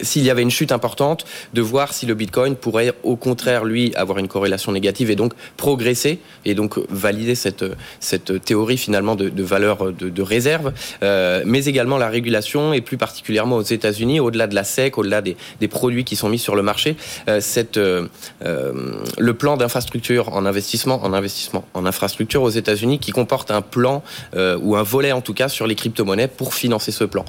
s'il 0.00 0.24
y 0.24 0.30
avait 0.30 0.42
une 0.42 0.50
chute 0.50 0.72
importante, 0.72 1.24
de 1.54 1.62
voir 1.62 1.92
si 1.92 2.06
le 2.06 2.14
Bitcoin 2.14 2.56
pourrait 2.56 2.92
au 3.04 3.16
contraire, 3.16 3.64
lui, 3.64 3.94
avoir 3.94 4.18
une 4.18 4.28
corrélation 4.28 4.72
négative 4.72 5.10
et 5.10 5.16
donc 5.16 5.32
progresser 5.56 6.18
et 6.44 6.54
donc 6.54 6.78
valider 6.90 7.34
cette, 7.34 7.64
cette 8.00 8.44
théorie 8.44 8.76
finalement 8.76 9.14
de, 9.14 9.28
de 9.28 9.42
valeur 9.42 9.92
de, 9.92 10.08
de 10.08 10.22
réserve, 10.22 10.72
mais 11.02 11.64
également 11.64 11.98
la 11.98 12.08
régulation 12.08 12.72
et 12.72 12.80
plus 12.80 12.96
particulièrement 12.96 13.56
aux 13.56 13.62
États-Unis, 13.76 14.20
au-delà 14.20 14.46
de 14.46 14.54
la 14.54 14.64
SEC, 14.64 14.98
au-delà 14.98 15.22
des, 15.22 15.36
produits 15.68 16.04
qui 16.04 16.16
sont 16.16 16.28
mis 16.28 16.38
sur 16.38 16.54
le 16.56 16.62
marché, 16.62 16.96
euh, 17.28 17.40
euh, 17.76 18.06
euh, 18.44 18.72
le 19.18 19.34
plan 19.34 19.56
d'infrastructure 19.56 20.32
en 20.34 20.46
investissement, 20.46 21.04
en 21.04 21.12
investissement 21.12 21.64
en 21.74 21.86
infrastructure 21.86 22.42
aux 22.42 22.50
États-Unis 22.50 22.98
qui 22.98 23.10
comporte 23.10 23.50
un 23.50 23.62
plan 23.62 24.02
euh, 24.34 24.58
ou 24.62 24.76
un 24.76 24.82
volet 24.82 25.12
en 25.12 25.20
tout 25.20 25.34
cas 25.34 25.48
sur 25.48 25.66
les 25.66 25.74
crypto-monnaies 25.74 26.28
pour 26.28 26.54
financer 26.54 26.92
ce 26.92 27.04
plan. 27.04 27.24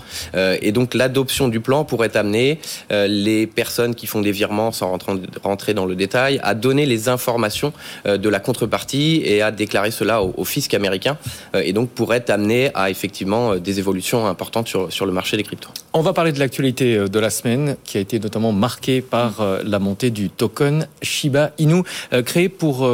Et 0.61 0.71
donc 0.71 0.93
l'adoption 0.93 1.47
du 1.47 1.59
plan 1.59 1.83
pourrait 1.83 2.15
amener 2.15 2.59
les 2.89 3.47
personnes 3.47 3.95
qui 3.95 4.07
font 4.07 4.21
des 4.21 4.31
virements 4.31 4.71
sans 4.71 4.97
rentrer, 5.43 5.73
dans 5.73 5.85
le 5.85 5.95
détail 5.95 6.39
à 6.43 6.53
donner 6.53 6.85
les 6.85 7.09
informations 7.09 7.73
de 8.05 8.29
la 8.29 8.39
contrepartie 8.39 9.21
et 9.25 9.41
à 9.41 9.51
déclarer 9.51 9.91
cela 9.91 10.21
au, 10.21 10.45
fisc 10.45 10.73
américain 10.73 11.17
et 11.53 11.73
donc 11.73 11.89
pourrait 11.89 12.29
amener 12.29 12.71
à 12.73 12.89
effectivement 12.89 13.55
des 13.55 13.79
évolutions 13.79 14.27
importantes 14.27 14.67
sur, 14.67 14.91
sur 14.91 15.05
le 15.05 15.11
marché 15.11 15.37
des 15.37 15.43
cryptos. 15.43 15.69
On 15.93 16.01
va 16.01 16.13
parler 16.13 16.31
de 16.31 16.36
l'actualité 16.39 16.97
de 16.97 17.19
la 17.19 17.29
semaine 17.29 17.75
qui 17.83 17.97
a 17.97 18.01
été 18.01 18.19
notamment 18.19 18.51
marquée 18.51 19.01
par 19.01 19.45
la 19.63 19.79
montée 19.79 20.09
du 20.09 20.29
token 20.29 20.87
Shiba 21.01 21.51
Inu 21.57 21.83
créé 22.25 22.49
pour 22.49 22.89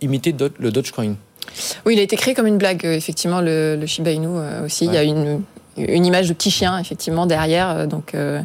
imiter 0.00 0.34
le 0.58 0.70
Dogecoin. 0.70 1.14
Oui, 1.86 1.94
il 1.94 1.98
a 1.98 2.02
été 2.02 2.16
créé 2.16 2.34
comme 2.34 2.46
une 2.46 2.58
blague, 2.58 2.84
effectivement, 2.84 3.40
le, 3.40 3.76
le 3.76 3.86
Shiba 3.86 4.10
Inu 4.10 4.28
aussi. 4.64 4.86
Ouais. 4.86 4.92
Il 4.92 4.94
y 4.94 4.98
a 4.98 5.02
une, 5.02 5.42
une 5.78 6.04
image 6.04 6.28
de 6.28 6.34
petit 6.34 6.50
chien, 6.50 6.78
effectivement, 6.78 7.26
derrière. 7.26 7.86
Donc, 7.86 8.14
euh, 8.14 8.40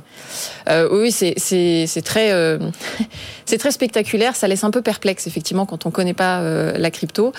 euh, 0.70 0.88
oui, 0.92 1.12
c'est 1.12 2.02
très, 2.04 2.32
euh, 2.32 2.60
c'est 3.46 3.58
très 3.58 3.72
spectaculaire. 3.72 4.36
Ça 4.36 4.48
laisse 4.48 4.64
un 4.64 4.72
peu 4.72 4.82
perplexe, 4.82 5.28
effectivement, 5.28 5.66
quand 5.66 5.86
on 5.86 5.90
ne 5.90 5.94
connaît 5.94 6.14
pas 6.14 6.42
la 6.78 6.92
crypto. 6.92 7.34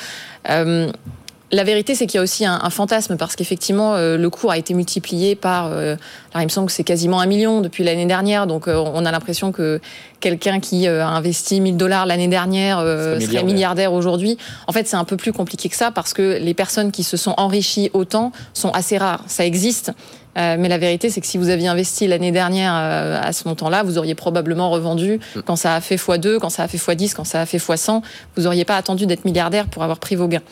La 1.55 1.63
vérité, 1.63 1.95
c'est 1.95 2.07
qu'il 2.07 2.17
y 2.17 2.19
a 2.19 2.23
aussi 2.23 2.45
un, 2.45 2.59
un 2.61 2.71
fantasme 2.71 3.17
parce 3.17 3.37
qu'effectivement, 3.37 3.95
euh, 3.95 4.17
le 4.17 4.29
cours 4.29 4.51
a 4.51 4.59
été 4.59 4.75
multiplié 4.75 5.37
par. 5.37 5.69
Euh, 5.71 5.95
alors, 6.33 6.43
il 6.43 6.47
me 6.47 6.49
semble 6.49 6.67
que 6.67 6.73
c'est 6.73 6.83
quasiment 6.83 7.21
un 7.21 7.27
million 7.27 7.61
depuis 7.61 7.85
l'année 7.85 8.07
dernière. 8.07 8.49
Donc, 8.49 8.67
euh, 8.67 8.75
on 8.75 9.07
a 9.07 9.13
l'impression 9.13 9.53
que 9.53 9.81
quelqu'un 10.19 10.59
qui 10.59 10.89
a 10.89 11.07
investi 11.07 11.61
1000 11.61 11.77
dollars 11.77 12.07
l'année 12.07 12.27
dernière 12.27 12.79
serait 12.79 13.19
milliardaire, 13.19 13.45
milliardaire 13.45 13.93
aujourd'hui. 13.93 14.37
En 14.67 14.73
fait, 14.73 14.89
c'est 14.89 14.97
un 14.97 15.05
peu 15.05 15.17
plus 15.17 15.33
compliqué 15.33 15.69
que 15.69 15.77
ça 15.77 15.93
parce 15.93 16.13
que 16.13 16.39
les 16.41 16.55
personnes 16.55 16.91
qui 16.91 17.05
se 17.05 17.17
sont 17.17 17.35
enrichies 17.37 17.89
autant 17.93 18.33
sont 18.53 18.71
assez 18.71 18.99
rares. 18.99 19.23
Ça 19.29 19.47
existe, 19.47 19.93
Euh, 20.37 20.57
mais 20.59 20.69
la 20.69 20.79
vérité, 20.79 21.11
c'est 21.11 21.21
que 21.21 21.26
si 21.26 21.38
vous 21.38 21.49
aviez 21.49 21.69
investi 21.69 22.07
l'année 22.07 22.33
dernière 22.33 22.75
euh, 22.75 23.21
à 23.23 23.33
ce 23.33 23.47
montant-là, 23.47 23.83
vous 23.83 23.99
auriez 23.99 24.14
probablement 24.14 24.71
revendu 24.71 25.21
mm. 25.37 25.41
quand 25.43 25.57
ça 25.57 25.75
a 25.75 25.81
fait 25.81 25.97
x2, 25.97 26.38
quand 26.38 26.50
ça 26.50 26.64
a 26.64 26.69
fait 26.69 26.79
x10, 26.79 27.14
quand 27.14 27.25
ça 27.25 27.41
a 27.41 27.47
fait 27.47 27.59
x100. 27.59 28.03
Vous 28.37 28.43
n'auriez 28.43 28.64
pas 28.64 28.76
attendu 28.76 29.07
d'être 29.07 29.25
milliardaire 29.25 29.67
pour 29.67 29.83
avoir 29.83 29.99
pris 29.99 30.17
vos 30.17 30.29
gains. 30.29 30.43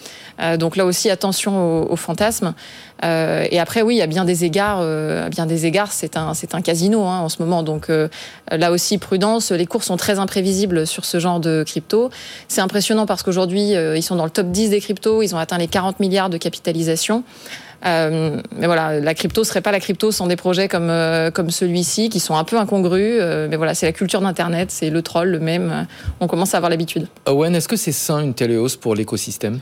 Euh, 0.41 0.57
donc 0.57 0.77
là 0.77 0.87
aussi, 0.87 1.11
attention 1.11 1.91
aux, 1.91 1.97
fantasmes. 1.97 2.55
et 3.03 3.61
après, 3.61 3.83
oui, 3.83 3.97
il 3.97 3.99
y 3.99 4.03
a 4.03 4.07
bien 4.07 4.25
des 4.25 4.45
égards. 4.45 4.81
bien 5.29 5.47
des 5.47 5.67
égards, 5.67 5.93
c'est 5.93 6.17
un, 6.17 6.35
c'est 6.35 6.55
un 6.55 6.62
casino 6.62 7.05
hein, 7.05 7.19
en 7.21 7.29
ce 7.29 7.43
moment. 7.43 7.62
Donc 7.62 7.91
là 8.51 8.73
aussi, 8.73 8.99
prudence. 8.99 9.53
Les 9.53 9.67
cours 9.67 9.85
sont 9.85 9.97
très 9.97 10.19
imprévisibles 10.19 10.87
sur 10.87 11.05
ce 11.05 11.19
genre 11.19 11.41
de 11.41 11.65
crypto. 11.67 12.11
C'est 12.49 12.61
impressionnant 12.61 13.07
parce 13.07 13.23
qu'aujourd'hui, 13.23 13.73
ils 13.73 14.03
sont 14.03 14.17
dans 14.17 14.25
le 14.25 14.31
top 14.31 14.51
10 14.51 14.71
des 14.71 14.81
cryptos. 14.81 15.23
Ils 15.23 15.35
ont 15.35 15.39
atteint 15.39 15.59
les 15.59 15.69
40 15.69 16.01
milliards 16.01 16.31
de 16.31 16.39
capitalisation. 16.39 17.25
Euh, 17.85 18.41
mais 18.57 18.67
voilà, 18.67 19.01
la 19.01 19.15
crypto 19.15 19.45
serait 19.45 19.61
pas 19.61 19.73
la 19.73 19.81
crypto 19.81 20.12
sans 20.12 20.27
des 20.27 20.37
projets 20.37 20.69
comme 20.69 20.91
euh, 20.91 21.31
comme 21.31 21.51
celui-ci 21.51 22.09
qui 22.09 22.21
sont 22.21 22.37
un 22.37 22.45
peu 22.45 22.59
incongrus. 22.59 23.19
Euh, 23.21 23.49
mais 23.51 23.57
voilà, 23.57 23.75
c'est 23.75 23.87
la 23.87 23.93
culture 23.93 24.21
d'internet, 24.21 24.71
c'est 24.71 24.91
le 24.91 25.03
troll, 25.03 25.31
le 25.31 25.41
même. 25.41 25.87
On 26.21 26.27
commence 26.27 26.55
à 26.55 26.59
avoir 26.59 26.71
l'habitude. 26.71 27.09
Owen, 27.27 27.55
est-ce 27.55 27.69
que 27.69 27.77
c'est 27.77 27.93
sain 27.93 28.21
une 28.21 28.35
telle 28.35 28.53
hausse 28.53 28.77
pour 28.77 28.95
l'écosystème? 28.95 29.61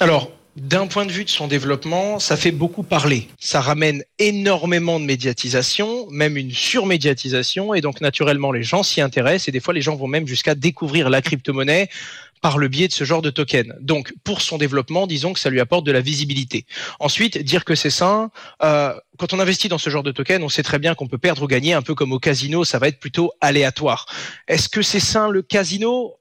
Alors, 0.00 0.30
d'un 0.58 0.86
point 0.86 1.06
de 1.06 1.12
vue 1.12 1.24
de 1.24 1.30
son 1.30 1.46
développement, 1.46 2.18
ça 2.18 2.36
fait 2.36 2.50
beaucoup 2.50 2.82
parler. 2.82 3.28
Ça 3.38 3.60
ramène 3.60 4.02
énormément 4.18 4.98
de 4.98 5.04
médiatisation, 5.04 6.06
même 6.10 6.36
une 6.36 6.50
surmédiatisation, 6.50 7.74
et 7.74 7.80
donc 7.80 8.00
naturellement 8.00 8.50
les 8.50 8.62
gens 8.62 8.82
s'y 8.82 9.00
intéressent, 9.00 9.48
et 9.48 9.52
des 9.52 9.60
fois 9.60 9.72
les 9.72 9.82
gens 9.82 9.94
vont 9.94 10.08
même 10.08 10.26
jusqu'à 10.26 10.54
découvrir 10.54 11.10
la 11.10 11.22
crypto-monnaie 11.22 11.88
par 12.40 12.58
le 12.58 12.68
biais 12.68 12.88
de 12.88 12.92
ce 12.92 13.04
genre 13.04 13.22
de 13.22 13.30
token. 13.30 13.74
Donc, 13.80 14.14
pour 14.24 14.42
son 14.42 14.58
développement, 14.58 15.06
disons 15.06 15.32
que 15.32 15.40
ça 15.40 15.50
lui 15.50 15.60
apporte 15.60 15.84
de 15.84 15.92
la 15.92 16.00
visibilité. 16.00 16.66
Ensuite, 17.00 17.38
dire 17.38 17.64
que 17.64 17.74
c'est 17.74 17.90
sain, 17.90 18.30
euh, 18.62 18.94
quand 19.18 19.32
on 19.32 19.40
investit 19.40 19.68
dans 19.68 19.78
ce 19.78 19.90
genre 19.90 20.02
de 20.02 20.12
token, 20.12 20.42
on 20.42 20.48
sait 20.48 20.62
très 20.62 20.78
bien 20.78 20.94
qu'on 20.94 21.08
peut 21.08 21.18
perdre 21.18 21.42
ou 21.42 21.46
gagner, 21.46 21.74
un 21.74 21.82
peu 21.82 21.94
comme 21.94 22.12
au 22.12 22.18
casino, 22.18 22.64
ça 22.64 22.78
va 22.78 22.88
être 22.88 23.00
plutôt 23.00 23.32
aléatoire. 23.40 24.06
Est-ce 24.46 24.68
que 24.68 24.82
c'est 24.82 25.00
sain 25.00 25.28
le 25.28 25.42
casino? 25.42 26.18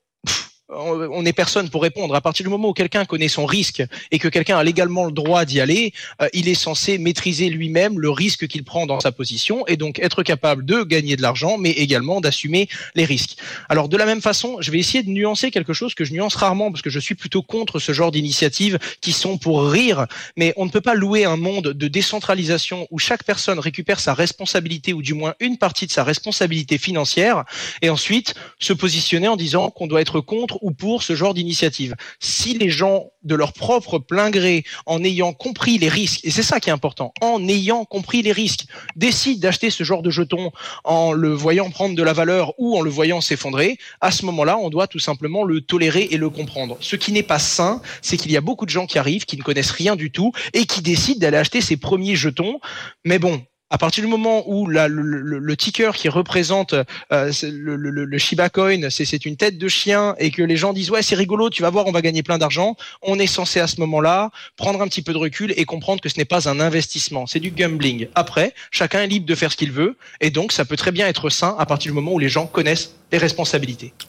On 0.69 1.21
n'est 1.23 1.33
personne 1.33 1.69
pour 1.69 1.81
répondre. 1.81 2.13
À 2.15 2.21
partir 2.21 2.43
du 2.43 2.49
moment 2.49 2.69
où 2.69 2.73
quelqu'un 2.73 3.05
connaît 3.05 3.29
son 3.29 3.45
risque 3.45 3.83
et 4.11 4.19
que 4.19 4.27
quelqu'un 4.27 4.57
a 4.57 4.63
légalement 4.63 5.05
le 5.05 5.11
droit 5.11 5.45
d'y 5.45 5.61
aller, 5.61 5.93
euh, 6.21 6.27
il 6.33 6.49
est 6.49 6.55
censé 6.55 6.97
maîtriser 6.97 7.49
lui-même 7.49 7.99
le 7.99 8.09
risque 8.09 8.47
qu'il 8.47 8.63
prend 8.63 8.85
dans 8.85 8.99
sa 8.99 9.11
position 9.11 9.65
et 9.67 9.77
donc 9.77 9.99
être 9.99 10.23
capable 10.23 10.65
de 10.65 10.83
gagner 10.83 11.15
de 11.15 11.21
l'argent, 11.21 11.57
mais 11.57 11.71
également 11.71 12.19
d'assumer 12.19 12.67
les 12.95 13.05
risques. 13.05 13.37
Alors 13.69 13.87
de 13.87 13.95
la 13.95 14.05
même 14.05 14.21
façon, 14.21 14.57
je 14.59 14.71
vais 14.71 14.79
essayer 14.79 15.03
de 15.03 15.09
nuancer 15.09 15.51
quelque 15.51 15.73
chose 15.73 15.95
que 15.95 16.03
je 16.03 16.13
nuance 16.13 16.35
rarement 16.35 16.69
parce 16.71 16.81
que 16.81 16.89
je 16.89 16.99
suis 16.99 17.15
plutôt 17.15 17.41
contre 17.41 17.79
ce 17.79 17.93
genre 17.93 18.11
d'initiatives 18.11 18.77
qui 18.99 19.13
sont 19.13 19.37
pour 19.37 19.69
rire, 19.69 20.05
mais 20.35 20.53
on 20.57 20.65
ne 20.65 20.69
peut 20.69 20.81
pas 20.81 20.95
louer 20.95 21.23
un 21.23 21.37
monde 21.37 21.69
de 21.69 21.87
décentralisation 21.87 22.87
où 22.91 22.99
chaque 22.99 23.23
personne 23.23 23.59
récupère 23.59 24.01
sa 24.01 24.13
responsabilité 24.13 24.91
ou 24.91 25.01
du 25.01 25.13
moins 25.13 25.33
une 25.39 25.57
partie 25.57 25.87
de 25.87 25.91
sa 25.91 26.03
responsabilité 26.03 26.77
financière 26.77 27.45
et 27.81 27.89
ensuite 27.89 28.35
se 28.59 28.73
positionner 28.73 29.29
en 29.29 29.37
disant 29.37 29.69
qu'on 29.69 29.87
doit 29.87 30.01
être 30.01 30.19
contre 30.19 30.56
ou 30.61 30.71
pour 30.71 31.03
ce 31.03 31.15
genre 31.15 31.33
d'initiative. 31.33 31.95
Si 32.19 32.57
les 32.57 32.69
gens, 32.69 33.11
de 33.23 33.35
leur 33.35 33.53
propre 33.53 33.99
plein 33.99 34.29
gré, 34.29 34.63
en 34.85 35.03
ayant 35.03 35.33
compris 35.33 35.77
les 35.77 35.89
risques, 35.89 36.21
et 36.23 36.31
c'est 36.31 36.43
ça 36.43 36.59
qui 36.59 36.69
est 36.69 36.73
important, 36.73 37.13
en 37.21 37.45
ayant 37.47 37.85
compris 37.85 38.21
les 38.21 38.31
risques, 38.31 38.65
décident 38.95 39.39
d'acheter 39.39 39.69
ce 39.69 39.83
genre 39.83 40.01
de 40.01 40.09
jeton 40.09 40.51
en 40.83 41.11
le 41.11 41.33
voyant 41.33 41.69
prendre 41.69 41.95
de 41.95 42.03
la 42.03 42.13
valeur 42.13 42.53
ou 42.57 42.77
en 42.77 42.81
le 42.81 42.89
voyant 42.89 43.21
s'effondrer, 43.21 43.77
à 44.01 44.11
ce 44.11 44.25
moment-là, 44.25 44.57
on 44.57 44.69
doit 44.69 44.87
tout 44.87 44.99
simplement 44.99 45.43
le 45.43 45.61
tolérer 45.61 46.07
et 46.11 46.17
le 46.17 46.29
comprendre. 46.29 46.77
Ce 46.79 46.95
qui 46.95 47.11
n'est 47.11 47.23
pas 47.23 47.39
sain, 47.39 47.81
c'est 48.01 48.17
qu'il 48.17 48.31
y 48.31 48.37
a 48.37 48.41
beaucoup 48.41 48.65
de 48.65 48.71
gens 48.71 48.85
qui 48.85 48.97
arrivent, 48.97 49.25
qui 49.25 49.37
ne 49.37 49.43
connaissent 49.43 49.71
rien 49.71 49.95
du 49.95 50.11
tout 50.11 50.31
et 50.53 50.65
qui 50.65 50.81
décident 50.81 51.19
d'aller 51.19 51.37
acheter 51.37 51.61
ces 51.61 51.77
premiers 51.77 52.15
jetons. 52.15 52.59
Mais 53.05 53.19
bon, 53.19 53.41
à 53.69 53.77
partir 53.77 54.03
du 54.03 54.09
moment 54.09 54.43
où 54.47 54.67
la, 54.67 54.87
le, 54.87 55.01
le, 55.03 55.57
ticker 55.57 55.93
qui 55.93 56.07
représente 56.07 56.73
euh, 56.73 57.31
le, 57.43 57.75
le, 57.75 58.17
Shiba 58.17 58.49
Coin, 58.49 58.89
c'est 58.89 59.25
une 59.25 59.35
tête 59.35 59.57
de 59.57 59.67
chien 59.67 60.15
et 60.19 60.31
que 60.31 60.41
les 60.41 60.55
gens 60.55 60.71
disent 60.73 60.89
ouais 60.89 61.01
c'est 61.01 61.15
rigolo, 61.15 61.49
tu 61.49 61.61
vas 61.61 61.69
voir, 61.69 61.85
on 61.87 61.91
va 61.91 62.01
gagner 62.01 62.23
plein 62.23 62.37
d'argent, 62.37 62.75
on 63.01 63.19
est 63.19 63.27
censé 63.27 63.59
à 63.59 63.67
ce 63.67 63.79
moment-là 63.81 64.31
prendre 64.55 64.81
un 64.81 64.87
petit 64.87 65.01
peu 65.01 65.11
de 65.11 65.17
recul 65.17 65.53
et 65.57 65.65
comprendre 65.65 66.01
que 66.01 66.09
ce 66.09 66.17
n'est 66.17 66.25
pas 66.25 66.49
un 66.49 66.59
investissement, 66.59 67.27
c'est 67.27 67.39
du 67.39 67.51
gambling. 67.51 68.07
Après, 68.15 68.53
chacun 68.71 69.03
est 69.03 69.07
libre 69.07 69.25
de 69.25 69.35
faire 69.35 69.51
ce 69.51 69.57
qu'il 69.57 69.71
veut 69.71 69.97
et 70.21 70.29
donc 70.29 70.53
ça 70.53 70.63
peut 70.63 70.77
très 70.77 70.91
bien 70.91 71.07
être 71.07 71.29
sain 71.29 71.55
à 71.59 71.65
partir 71.65 71.91
du 71.91 71.95
moment 71.95 72.13
où 72.13 72.19
les 72.19 72.29
gens 72.29 72.47
connaissent 72.47 72.93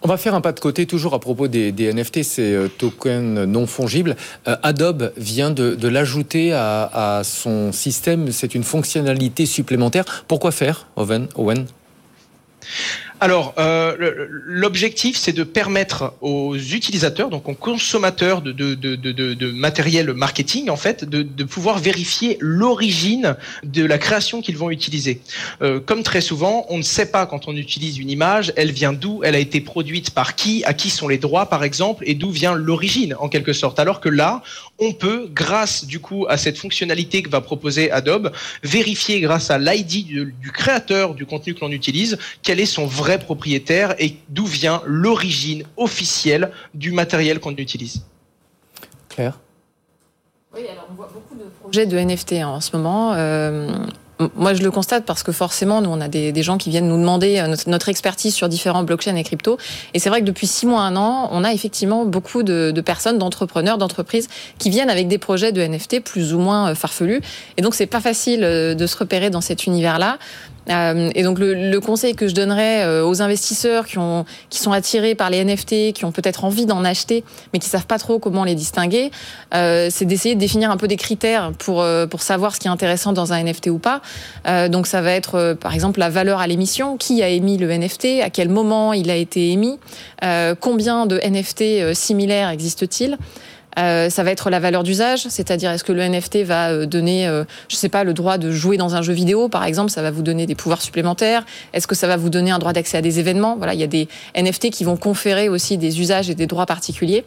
On 0.03 0.09
va 0.09 0.17
faire 0.17 0.35
un 0.35 0.41
pas 0.41 0.53
de 0.53 0.59
côté 0.59 0.87
toujours 0.87 1.15
à 1.15 1.21
propos 1.21 1.47
des, 1.47 1.73
NFT, 1.73 2.25
ces 2.25 2.53
euh, 2.53 2.69
tokens 2.69 3.47
non 3.47 3.67
fongibles. 3.67 4.17
Euh, 4.49 4.57
Adobe 4.65 5.13
vient 5.17 5.51
de, 5.51 5.89
l'ajouter 5.89 6.53
à, 6.53 7.23
son 7.25 7.71
système. 7.73 8.33
C'est 8.33 8.55
une 8.55 8.65
fonctionnalité 8.65 9.47
supplémentaire. 9.47 10.25
Pourquoi 10.27 10.51
faire, 10.51 10.89
Owen? 10.97 11.29
Alors, 13.21 13.55
euh, 13.59 13.97
l'objectif, 14.45 15.17
c'est 15.17 15.33
de 15.33 15.43
permettre 15.43 16.15
aux 16.21 16.57
utilisateurs, 16.57 17.31
donc 17.31 17.49
aux 17.49 17.55
consommateurs 17.55 18.43
de, 18.43 18.53
de, 18.53 19.51
matériel 19.51 20.13
marketing, 20.13 20.71
en 20.71 20.77
fait, 20.77 21.05
de, 21.05 21.45
pouvoir 21.45 21.79
vérifier 21.79 22.37
l'origine 22.41 23.37
de 23.65 23.85
la 23.85 23.99
création 23.99 24.41
qu'ils 24.41 24.57
vont 24.57 24.71
utiliser. 24.71 25.21
Euh, 25.63 25.81
comme 25.81 26.03
très 26.03 26.21
souvent, 26.21 26.67
on 26.69 26.79
ne 26.79 26.83
sait 26.83 27.11
pas 27.11 27.27
quand 27.27 27.49
on 27.49 27.57
utilise 27.57 27.99
une 27.99 28.11
image, 28.11 28.53
elle 28.57 28.71
vient 28.71 28.93
d'où, 28.93 29.23
elle 29.25 29.35
a 29.35 29.39
été 29.39 29.61
produite 29.61 30.11
par 30.11 30.37
qui, 30.37 30.63
à 30.65 30.75
qui 30.75 30.91
sont 30.91 31.09
les 31.09 31.19
droits, 31.19 31.47
par 31.47 31.65
exemple, 31.65 32.05
et 32.07 32.15
d'où 32.15 32.31
vient 32.31 32.55
l'origine, 32.55 33.17
en 33.19 33.29
quelque 33.29 33.53
sorte. 33.53 33.81
Alors 33.81 34.01
que 34.01 34.09
là, 34.09 34.43
on 34.79 34.93
peut, 34.93 35.29
grâce 35.33 35.87
du 35.87 35.99
coup 35.99 36.27
à 36.29 36.37
cette 36.37 36.59
fonctionnalité 36.59 37.23
que 37.23 37.31
va 37.31 37.41
proposer 37.41 37.91
Adobe, 37.91 38.31
vérifier 38.63 39.21
grâce 39.21 39.51
à 39.51 39.59
l'ID 39.59 40.07
du, 40.07 40.35
du 40.41 40.53
créateur 40.53 41.15
du 41.15 41.27
contenu 41.27 41.55
que 41.55 41.61
l'on 41.61 41.73
utilise, 41.73 42.19
quel 42.43 42.61
est 42.61 42.67
son 42.67 42.87
vrai 42.87 43.08
propriétaire 43.17 43.95
et 43.99 44.17
d'où 44.29 44.45
vient 44.45 44.83
l'origine 44.85 45.63
officielle 45.79 46.51
du 46.75 46.93
matériel 46.93 47.41
qu'on 47.41 47.57
utilise. 47.57 48.03
Claire? 49.09 49.39
Oui, 50.55 50.63
alors 50.71 50.87
on 50.91 50.95
voit 50.95 51.11
beaucoup 51.13 51.35
de 51.35 51.49
projets 51.61 51.87
de 51.87 51.99
NFT 51.99 52.33
hein, 52.35 52.49
en 52.49 52.61
ce 52.61 52.77
moment. 52.77 53.13
Euh, 53.15 53.71
moi, 54.35 54.55
je 54.55 54.63
le 54.63 54.71
constate 54.71 55.05
parce 55.05 55.23
que 55.23 55.31
forcément, 55.31 55.81
nous, 55.81 55.91
on 55.91 56.01
a 56.01 56.09
des, 56.09 56.43
gens 56.43 56.59
qui 56.59 56.71
viennent 56.71 56.89
nous 56.89 56.99
demander 56.99 57.39
euh, 57.39 57.55
notre, 57.67 57.89
expertise 57.89 58.35
sur 58.35 58.49
différents 58.49 58.83
blockchains 58.83 59.15
et 59.15 59.23
crypto. 59.23 59.59
Et 59.95 59.99
c'est 59.99 60.09
vrai 60.09 60.21
que 60.21 60.27
depuis 60.27 60.47
six 60.47 60.67
mois, 60.67 60.83
un 60.83 60.97
an, 60.97 61.29
on 61.31 61.45
a 61.45 61.53
effectivement 61.53 62.05
beaucoup 62.05 62.43
de, 62.43 62.73
de 62.73 62.81
personnes, 62.81 63.19
d'entrepreneurs, 63.19 63.79
d'entreprises 63.79 64.29
qui 64.59 64.71
viennent 64.71 64.91
avec 64.91 65.07
des 65.07 65.19
projets 65.19 65.53
de 65.53 65.61
NFT 65.63 66.01
plus 66.01 66.35
ou 66.35 66.39
moins 66.39 66.71
euh, 66.71 66.75
farfelus. 66.75 67.21
Et 67.57 67.63
donc, 67.63 67.75
c'est 67.75 67.87
pas 67.87 68.01
facile 68.01 68.41
de 68.41 68.87
se 68.87 68.97
repérer 68.97 69.31
dans 69.31 69.41
cet 69.41 69.67
univers-là. 69.67 70.19
Euh, 70.71 71.11
et 71.15 71.23
donc 71.23 71.39
le, 71.39 71.79
conseil 71.79 72.15
que 72.15 72.29
je 72.29 72.35
donnerais 72.35 72.85
euh, 72.85 73.07
aux 73.07 73.23
investisseurs 73.23 73.87
qui, 73.87 73.99
ont, 73.99 74.25
qui 74.51 74.59
sont 74.59 74.73
attirés 74.73 75.15
par 75.15 75.31
les 75.31 75.45
NFT, 75.45 75.93
qui 75.93 76.05
ont 76.05 76.13
peut-être 76.13 76.45
envie 76.45 76.67
d'en 76.67 76.85
acheter, 76.85 77.25
mais 77.53 77.59
qui 77.59 77.69
savent 77.69 77.87
pas 77.87 77.99
trop 77.99 78.19
comment 78.19 78.45
les 78.45 78.55
distinguer, 78.55 79.11
euh, 79.55 79.89
c'est 79.91 80.05
d'essayer 80.05 80.35
de 80.35 80.41
définir 80.41 80.71
un 80.71 80.77
peu 80.77 80.89
des 80.89 80.97
critères 80.97 81.53
pour, 81.59 81.85
pour 82.11 82.23
savoir 82.23 82.55
ce 82.55 82.61
qui 82.61 82.67
est 82.67 82.71
intéressant 82.71 83.13
dans 83.13 83.33
un 83.33 83.43
NFT 83.43 83.69
ou 83.69 83.79
pas. 83.79 84.03
donc 84.69 84.87
ça 84.87 85.01
va 85.01 85.13
être 85.13 85.57
par 85.61 85.75
exemple 85.75 86.01
la 86.01 86.11
valeur 86.11 86.41
à 86.41 86.47
l'émission, 86.47 86.97
qui 86.97 87.23
a 87.23 87.29
émis 87.29 87.57
le 87.57 87.71
NFT, 87.77 88.23
à 88.23 88.31
quel 88.31 88.49
moment 88.49 88.93
il 88.93 89.11
a 89.11 89.17
été 89.17 89.51
émis, 89.51 89.79
combien 90.61 91.07
de 91.07 91.21
NFT 91.25 91.95
similaires 91.95 92.51
existent-ils? 92.51 93.17
Euh, 93.79 94.11
ça 94.11 94.23
va 94.25 94.31
être 94.31 94.51
la 94.51 94.59
valeur 94.61 94.83
d'usage, 94.83 95.27
c'est-à-dire 95.29 95.71
est-ce 95.71 95.85
que 95.85 95.93
le 95.93 96.03
NFT 96.03 96.39
va 96.39 96.71
euh, 96.71 96.87
donner, 96.87 97.27
euh, 97.29 97.45
je 97.69 97.77
sais 97.77 97.89
pas, 97.89 98.03
le 98.03 98.15
droit 98.15 98.39
de 98.39 98.51
jouer 98.51 98.77
dans 98.77 98.95
un 98.95 99.03
jeu 99.03 99.13
vidéo, 99.13 99.49
par 99.49 99.65
exemple, 99.65 99.91
ça 99.91 100.03
va 100.03 100.11
vous 100.11 100.23
donner 100.23 100.47
des 100.47 100.55
pouvoirs 100.55 100.83
supplémentaires. 100.83 101.45
Est-ce 101.73 101.87
que 101.87 101.95
ça 101.95 102.07
va 102.07 102.17
vous 102.17 102.31
donner 102.31 102.51
un 102.51 102.59
droit 102.59 102.73
d'accès 102.73 102.97
à 102.97 103.03
des 103.03 103.21
événements? 103.21 103.57
Voilà, 103.57 103.75
il 103.75 103.81
y 103.81 103.85
a 103.85 103.89
des 103.89 104.09
NFT 104.37 104.71
qui 104.71 104.85
vont 104.85 104.97
conférer 104.97 105.49
aussi 105.49 105.79
des 105.79 106.01
usages 106.01 106.31
et 106.31 106.35
des 106.35 106.47
droits 106.47 106.67
particuliers. 106.67 107.25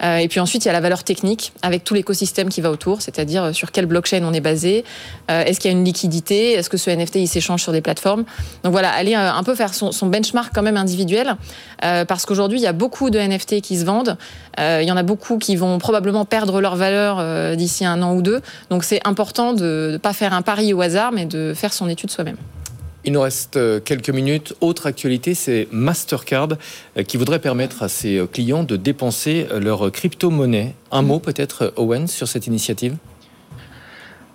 Euh, 0.00 0.18
et 0.18 0.28
puis 0.28 0.38
ensuite, 0.38 0.64
il 0.64 0.68
y 0.68 0.70
a 0.70 0.72
la 0.72 0.80
valeur 0.80 1.02
technique 1.02 1.52
avec 1.62 1.82
tout 1.82 1.92
l'écosystème 1.92 2.50
qui 2.50 2.60
va 2.60 2.70
autour, 2.70 3.02
c'est-à-dire 3.02 3.52
sur 3.52 3.72
quelle 3.72 3.86
blockchain 3.86 4.22
on 4.22 4.32
est 4.32 4.40
basé, 4.40 4.84
est-ce 5.28 5.58
qu'il 5.58 5.72
y 5.72 5.74
a 5.74 5.76
une 5.76 5.84
liquidité, 5.84 6.52
est-ce 6.52 6.70
que 6.70 6.76
ce 6.76 6.88
NFT 6.88 7.16
il 7.16 7.26
s'échange 7.26 7.62
sur 7.64 7.72
des 7.72 7.80
plateformes? 7.80 8.24
Donc 8.62 8.70
voilà, 8.70 8.90
aller 8.90 9.14
un 9.14 9.42
peu 9.42 9.56
faire 9.56 9.74
son, 9.74 10.06
benchmark 10.06 10.52
quand 10.54 10.62
même 10.62 10.76
individuel, 10.76 11.36
parce 11.80 12.26
qu'aujourd'hui, 12.26 12.60
il 12.60 12.62
y 12.62 12.68
a 12.68 12.72
beaucoup 12.72 13.10
de 13.10 13.18
NFT 13.18 13.60
qui 13.60 13.76
se 13.76 13.84
vendent. 13.84 14.16
il 14.56 14.84
y 14.84 14.92
en 14.92 14.96
a 14.96 15.02
beaucoup 15.02 15.38
qui 15.38 15.56
vont 15.56 15.77
probablement 15.78 16.24
perdre 16.24 16.60
leur 16.60 16.76
valeur 16.76 17.56
d'ici 17.56 17.84
un 17.84 18.02
an 18.02 18.14
ou 18.14 18.22
deux. 18.22 18.40
Donc 18.70 18.84
c'est 18.84 19.00
important 19.06 19.52
de 19.52 19.90
ne 19.92 19.96
pas 19.98 20.12
faire 20.12 20.32
un 20.32 20.42
pari 20.42 20.72
au 20.72 20.80
hasard, 20.80 21.12
mais 21.12 21.26
de 21.26 21.54
faire 21.54 21.72
son 21.72 21.88
étude 21.88 22.10
soi-même. 22.10 22.36
Il 23.08 23.12
nous 23.12 23.22
reste 23.22 23.56
euh, 23.56 23.80
quelques 23.80 24.10
minutes. 24.10 24.54
Autre 24.60 24.86
actualité, 24.86 25.34
c'est 25.34 25.68
Mastercard 25.70 26.48
euh, 26.96 27.02
qui 27.02 27.16
voudrait 27.16 27.38
permettre 27.38 27.82
à 27.82 27.88
ses 27.88 28.18
euh, 28.18 28.26
clients 28.26 28.64
de 28.64 28.76
dépenser 28.76 29.46
leur 29.60 29.90
crypto-monnaie. 29.90 30.74
Un 30.90 31.00
mot 31.00 31.18
peut-être, 31.18 31.72
Owen, 31.76 32.06
sur 32.06 32.28
cette 32.28 32.46
initiative? 32.46 32.96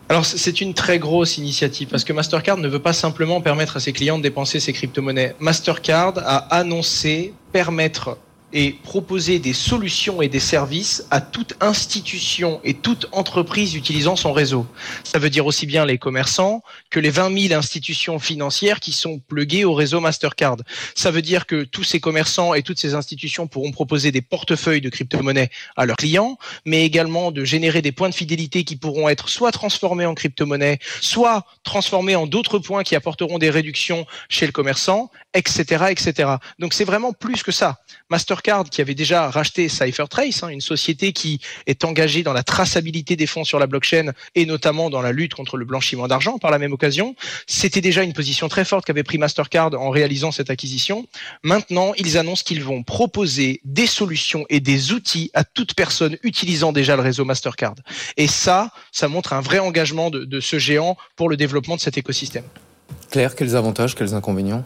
Alors 0.10 0.26
c'est 0.26 0.60
une 0.60 0.74
très 0.74 1.00
grosse 1.00 1.38
initiative 1.38 1.88
parce 1.88 2.04
que 2.04 2.14
Mastercard 2.14 2.58
ne 2.58 2.68
veut 2.68 2.82
pas 2.82 2.94
simplement 2.94 3.42
permettre 3.42 3.78
à 3.78 3.80
ses 3.80 3.94
clients 3.94 4.18
de 4.18 4.24
dépenser 4.24 4.60
ses 4.60 4.74
crypto-monnaies. 4.74 5.36
Mastercard 5.40 6.14
a 6.18 6.38
annoncé 6.56 7.34
permettre 7.52 8.18
et 8.54 8.72
proposer 8.72 9.40
des 9.40 9.54
solutions 9.54 10.22
et 10.22 10.30
des 10.30 10.40
services 10.40 11.06
à 11.10 11.22
toute 11.22 11.56
institution 11.60 12.62
et 12.64 12.76
toute 12.76 13.08
entreprise 13.12 13.74
utilisant 13.74 14.16
son 14.16 14.32
réseau. 14.32 14.68
Ça 15.04 15.18
veut 15.18 15.32
dire 15.32 15.48
aussi 15.48 15.66
bien 15.66 15.86
les 15.86 15.98
commerçants 15.98 16.62
que 16.92 17.00
les 17.00 17.10
20 17.10 17.48
000 17.50 17.60
institutions 17.60 18.20
financières 18.20 18.80
qui 18.80 18.92
sont 18.92 19.20
pluguées 19.20 19.66
au 19.66 19.74
réseau 19.74 20.00
Mastercard. 20.00 20.58
Ça 20.94 21.10
veut 21.10 21.24
dire 21.24 21.48
que 21.48 21.64
tous 21.64 21.84
ces 21.84 22.00
commerçants 22.00 22.54
et 22.54 22.62
toutes 22.62 22.80
ces 22.80 22.94
institutions 22.94 23.48
pourront 23.48 23.72
proposer 23.72 24.12
des 24.12 24.22
portefeuilles 24.22 24.82
de 24.82 24.90
crypto-monnaies 24.90 25.50
à 25.76 25.88
leurs 25.88 25.98
clients, 25.98 26.38
mais 26.66 26.86
également 26.86 27.32
de 27.32 27.44
générer 27.44 27.82
des 27.82 27.92
points 27.92 28.10
de 28.10 28.16
fidélité 28.16 28.64
qui 28.64 28.76
pourront 28.76 29.10
être 29.10 29.30
soit 29.30 29.52
transformés 29.52 30.06
en 30.06 30.14
crypto-monnaie, 30.14 30.78
soit 31.02 31.44
transformés 31.64 32.16
en 32.16 32.28
d'autres 32.28 32.60
points 32.60 32.84
qui 32.84 32.96
apporteront 32.96 33.40
des 33.40 33.50
réductions 33.50 34.06
chez 34.30 34.46
le 34.46 34.52
commerçant, 34.52 35.10
etc., 35.34 35.86
etc. 35.90 36.36
Donc 36.60 36.76
c'est 36.76 36.86
vraiment 36.86 37.14
plus 37.14 37.42
que 37.42 37.52
ça. 37.52 37.80
Mastercard 38.10 38.43
qui 38.70 38.82
avait 38.82 38.96
déjà 38.96 39.30
racheté 39.30 39.70
CipherTrace, 39.70 40.44
hein, 40.44 40.50
une 40.50 40.62
société 40.62 41.14
qui 41.14 41.40
est 41.66 41.86
engagée 41.86 42.24
dans 42.24 42.34
la 42.34 42.44
traçabilité 42.44 43.16
des 43.16 43.26
fonds 43.26 43.44
sur 43.44 43.58
la 43.58 43.68
blockchain 43.68 44.12
et 44.36 44.46
notamment 44.46 44.90
dans 44.90 45.02
la 45.02 45.12
lutte 45.12 45.34
contre 45.34 45.58
le 45.58 45.66
blanchiment 45.66 46.08
d'argent 46.08 46.38
par 46.38 46.52
la 46.52 46.60
même 46.60 46.74
occasion, 46.74 47.16
c'était 47.48 47.82
déjà 47.82 48.04
une 48.04 48.14
position 48.14 48.50
très 48.50 48.66
forte 48.66 48.86
qu'avait 48.86 49.04
pris 49.04 49.18
Mastercard 49.18 49.74
en 49.74 49.90
réalisant 49.90 50.32
cette 50.32 50.50
acquisition. 50.50 51.08
Maintenant, 51.44 51.94
ils 51.98 52.18
annoncent 52.18 52.44
qu'ils 52.44 52.64
vont 52.64 52.84
proposer 52.84 53.62
des 53.64 53.88
solutions 53.88 54.46
et 54.50 54.60
des 54.60 54.92
outils 54.92 55.32
à 55.34 55.44
toute 55.44 55.74
personne 55.74 56.18
utilisant 56.24 56.74
déjà 56.74 56.96
le 56.96 57.02
réseau 57.02 57.26
Mastercard. 57.26 57.76
Et 58.18 58.28
ça, 58.28 58.72
ça 58.92 59.08
montre 59.08 59.34
un 59.34 59.42
vrai 59.42 59.60
engagement 59.60 60.10
de 60.10 60.40
ce 60.40 60.60
géant 60.60 60.98
pour 61.16 61.30
le 61.30 61.38
développement 61.38 61.76
de 61.76 61.82
cet 61.82 61.98
écosystème. 61.98 62.44
Claire, 63.10 63.36
quels 63.36 63.56
avantages, 63.56 63.96
quels 63.96 64.14
inconvénients? 64.14 64.66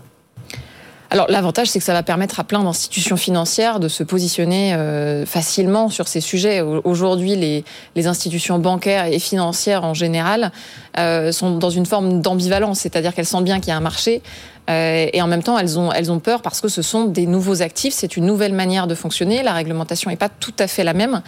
Alors 1.09 1.27
l'avantage, 1.29 1.67
c'est 1.67 1.79
que 1.79 1.85
ça 1.85 1.93
va 1.93 2.03
permettre 2.03 2.39
à 2.39 2.43
plein 2.43 2.63
d'institutions 2.63 3.15
financières 3.15 3.79
de 3.79 3.87
se 3.87 4.03
positionner 4.03 4.73
euh, 4.73 5.25
facilement 5.25 5.89
sur 5.89 6.07
ces 6.07 6.19
sujets. 6.19 6.61
Aujourd'hui, 6.61 7.35
les, 7.35 7.63
les, 7.95 8.07
institutions 8.07 8.59
bancaires 8.59 9.05
et 9.05 9.19
financières 9.19 9.83
en 9.83 9.93
général 9.93 10.51
euh, 10.97 11.31
sont 11.31 11.57
dans 11.57 11.69
une 11.69 11.85
forme 11.85 12.21
d'ambivalence, 12.21 12.79
c'est-à-dire 12.79 13.13
qu'elles 13.13 13.25
sentent 13.25 13.43
bien 13.43 13.59
qu'il 13.59 13.69
y 13.69 13.71
a 13.71 13.77
un 13.77 13.81
marché, 13.81 14.21
euh, 14.69 15.07
et 15.13 15.21
en 15.21 15.27
même 15.27 15.43
temps, 15.43 15.57
elles 15.57 15.79
ont, 15.79 15.93
elles 15.93 16.11
ont 16.11 16.19
peur 16.19 16.41
parce 16.41 16.59
que 16.59 16.67
ce 16.67 16.81
sont 16.81 17.05
des 17.05 17.25
nouveaux 17.25 17.61
actifs, 17.61 17.93
c'est 17.93 18.17
une 18.17 18.25
nouvelle 18.25 18.51
manière 18.51 18.87
de 18.87 18.95
fonctionner, 18.95 19.41
la 19.41 19.53
réglementation 19.53 20.09
n'est 20.09 20.17
pas 20.17 20.27
tout 20.27 20.53
à 20.59 20.67
fait 20.67 20.83
la 20.83 20.93
même. 20.93 21.21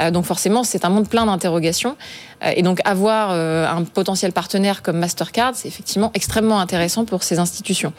Euh, 0.00 0.10
donc 0.10 0.24
forcément, 0.24 0.64
c'est 0.64 0.84
un 0.84 0.88
monde 0.88 1.08
plein 1.08 1.26
d'interrogations. 1.26 1.96
Et 2.54 2.60
donc 2.60 2.80
avoir 2.84 3.30
un 3.30 3.82
potentiel 3.84 4.30
partenaire 4.30 4.82
comme 4.82 4.98
Mastercard, 4.98 5.52
c'est 5.54 5.68
effectivement 5.68 6.10
extrêmement 6.12 6.60
intéressant 6.60 7.06
pour 7.06 7.22
ces 7.22 7.38
institutions. 7.38 7.94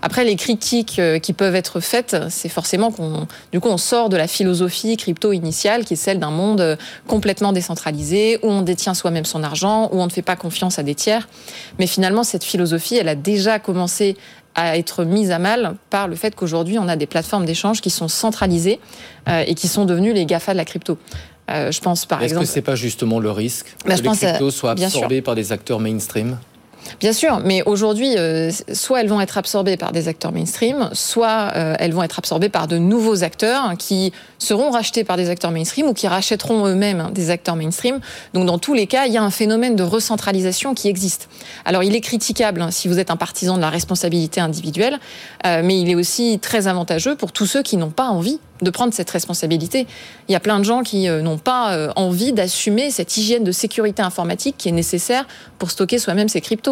Après, 0.00 0.24
les 0.24 0.34
critiques 0.36 0.98
qui 1.22 1.32
peuvent 1.34 1.54
être 1.54 1.78
faites, 1.80 2.16
c'est 2.30 2.48
forcément 2.48 2.90
qu'on, 2.90 3.26
du 3.52 3.60
coup, 3.60 3.68
on 3.68 3.76
sort 3.76 4.08
de 4.08 4.16
la 4.16 4.28
philosophie 4.28 4.96
crypto 4.96 5.32
initiale, 5.32 5.84
qui 5.84 5.92
est 5.92 5.96
celle 5.96 6.18
d'un 6.18 6.30
monde 6.30 6.78
complètement 7.06 7.52
décentralisé, 7.52 8.38
où 8.42 8.48
on 8.48 8.62
détient 8.62 8.94
soi-même 8.94 9.26
son 9.26 9.42
argent, 9.42 9.90
où 9.92 10.00
on 10.00 10.06
ne 10.06 10.10
fait 10.10 10.22
pas 10.22 10.36
confiance 10.36 10.71
à 10.78 10.82
des 10.82 10.94
tiers. 10.94 11.28
Mais 11.78 11.86
finalement, 11.86 12.24
cette 12.24 12.44
philosophie, 12.44 12.96
elle 12.96 13.08
a 13.08 13.14
déjà 13.14 13.58
commencé 13.58 14.16
à 14.54 14.76
être 14.76 15.04
mise 15.04 15.30
à 15.30 15.38
mal 15.38 15.76
par 15.90 16.08
le 16.08 16.16
fait 16.16 16.34
qu'aujourd'hui, 16.34 16.78
on 16.78 16.88
a 16.88 16.96
des 16.96 17.06
plateformes 17.06 17.46
d'échange 17.46 17.80
qui 17.80 17.90
sont 17.90 18.08
centralisées 18.08 18.80
euh, 19.28 19.44
et 19.46 19.54
qui 19.54 19.68
sont 19.68 19.84
devenues 19.84 20.12
les 20.12 20.26
GAFA 20.26 20.52
de 20.52 20.58
la 20.58 20.64
crypto. 20.64 20.98
Euh, 21.50 21.72
je 21.72 21.80
pense 21.80 22.06
par 22.06 22.22
exemple. 22.22 22.42
Est-ce 22.42 22.50
que 22.50 22.54
c'est 22.54 22.62
pas 22.62 22.76
justement 22.76 23.18
le 23.18 23.30
risque 23.30 23.74
bah, 23.84 23.96
que 23.96 24.02
les 24.02 24.16
cryptos 24.16 24.50
soient 24.50 24.72
absorbés 24.72 25.22
par 25.22 25.34
des 25.34 25.52
acteurs 25.52 25.80
mainstream? 25.80 26.38
Bien 27.00 27.12
sûr, 27.12 27.40
mais 27.44 27.62
aujourd'hui, 27.64 28.16
euh, 28.16 28.50
soit 28.72 29.00
elles 29.00 29.08
vont 29.08 29.20
être 29.20 29.38
absorbées 29.38 29.76
par 29.76 29.92
des 29.92 30.08
acteurs 30.08 30.32
mainstream, 30.32 30.88
soit 30.92 31.52
euh, 31.56 31.74
elles 31.78 31.92
vont 31.92 32.02
être 32.02 32.18
absorbées 32.18 32.48
par 32.48 32.68
de 32.68 32.78
nouveaux 32.78 33.24
acteurs 33.24 33.76
qui 33.78 34.12
seront 34.38 34.70
rachetés 34.70 35.04
par 35.04 35.16
des 35.16 35.28
acteurs 35.28 35.50
mainstream 35.50 35.86
ou 35.86 35.94
qui 35.94 36.06
rachèteront 36.06 36.66
eux-mêmes 36.66 37.10
des 37.12 37.30
acteurs 37.30 37.56
mainstream. 37.56 38.00
Donc 38.34 38.46
dans 38.46 38.58
tous 38.58 38.74
les 38.74 38.86
cas, 38.86 39.06
il 39.06 39.12
y 39.12 39.16
a 39.16 39.22
un 39.22 39.30
phénomène 39.30 39.76
de 39.76 39.82
recentralisation 39.82 40.74
qui 40.74 40.88
existe. 40.88 41.28
Alors 41.64 41.82
il 41.82 41.94
est 41.94 42.00
critiquable 42.00 42.62
hein, 42.62 42.70
si 42.70 42.88
vous 42.88 42.98
êtes 42.98 43.10
un 43.10 43.16
partisan 43.16 43.56
de 43.56 43.60
la 43.60 43.70
responsabilité 43.70 44.40
individuelle, 44.40 44.98
euh, 45.46 45.62
mais 45.64 45.80
il 45.80 45.90
est 45.90 45.94
aussi 45.94 46.38
très 46.40 46.68
avantageux 46.68 47.16
pour 47.16 47.32
tous 47.32 47.46
ceux 47.46 47.62
qui 47.62 47.76
n'ont 47.76 47.90
pas 47.90 48.06
envie 48.06 48.38
de 48.60 48.70
prendre 48.70 48.94
cette 48.94 49.10
responsabilité. 49.10 49.88
Il 50.28 50.32
y 50.32 50.36
a 50.36 50.40
plein 50.40 50.60
de 50.60 50.64
gens 50.64 50.84
qui 50.84 51.08
n'ont 51.08 51.38
pas 51.38 51.90
envie 51.96 52.32
d'assumer 52.32 52.92
cette 52.92 53.16
hygiène 53.16 53.42
de 53.42 53.50
sécurité 53.50 54.02
informatique 54.02 54.54
qui 54.56 54.68
est 54.68 54.72
nécessaire 54.72 55.26
pour 55.58 55.72
stocker 55.72 55.98
soi-même 55.98 56.28
ses 56.28 56.40
cryptos. 56.40 56.71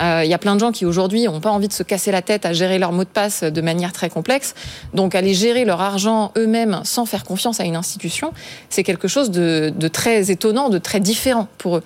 Euh, 0.00 0.22
il 0.24 0.30
y 0.30 0.34
a 0.34 0.38
plein 0.38 0.54
de 0.54 0.60
gens 0.60 0.72
qui 0.72 0.84
aujourd'hui 0.84 1.24
n'ont 1.24 1.40
pas 1.40 1.50
envie 1.50 1.68
de 1.68 1.72
se 1.72 1.82
casser 1.82 2.10
la 2.10 2.22
tête 2.22 2.46
à 2.46 2.52
gérer 2.52 2.78
leur 2.78 2.92
mot 2.92 3.04
de 3.04 3.08
passe 3.08 3.42
de 3.42 3.60
manière 3.60 3.92
très 3.92 4.10
complexe. 4.10 4.54
Donc 4.94 5.14
aller 5.14 5.34
gérer 5.34 5.64
leur 5.64 5.80
argent 5.80 6.32
eux-mêmes 6.36 6.80
sans 6.84 7.06
faire 7.06 7.24
confiance 7.24 7.60
à 7.60 7.64
une 7.64 7.76
institution, 7.76 8.32
c'est 8.68 8.82
quelque 8.82 9.08
chose 9.08 9.30
de, 9.30 9.72
très 9.92 10.30
étonnant, 10.30 10.68
de 10.68 10.78
très 10.78 11.00
différent 11.00 11.48
pour 11.58 11.78
eux. 11.78 11.82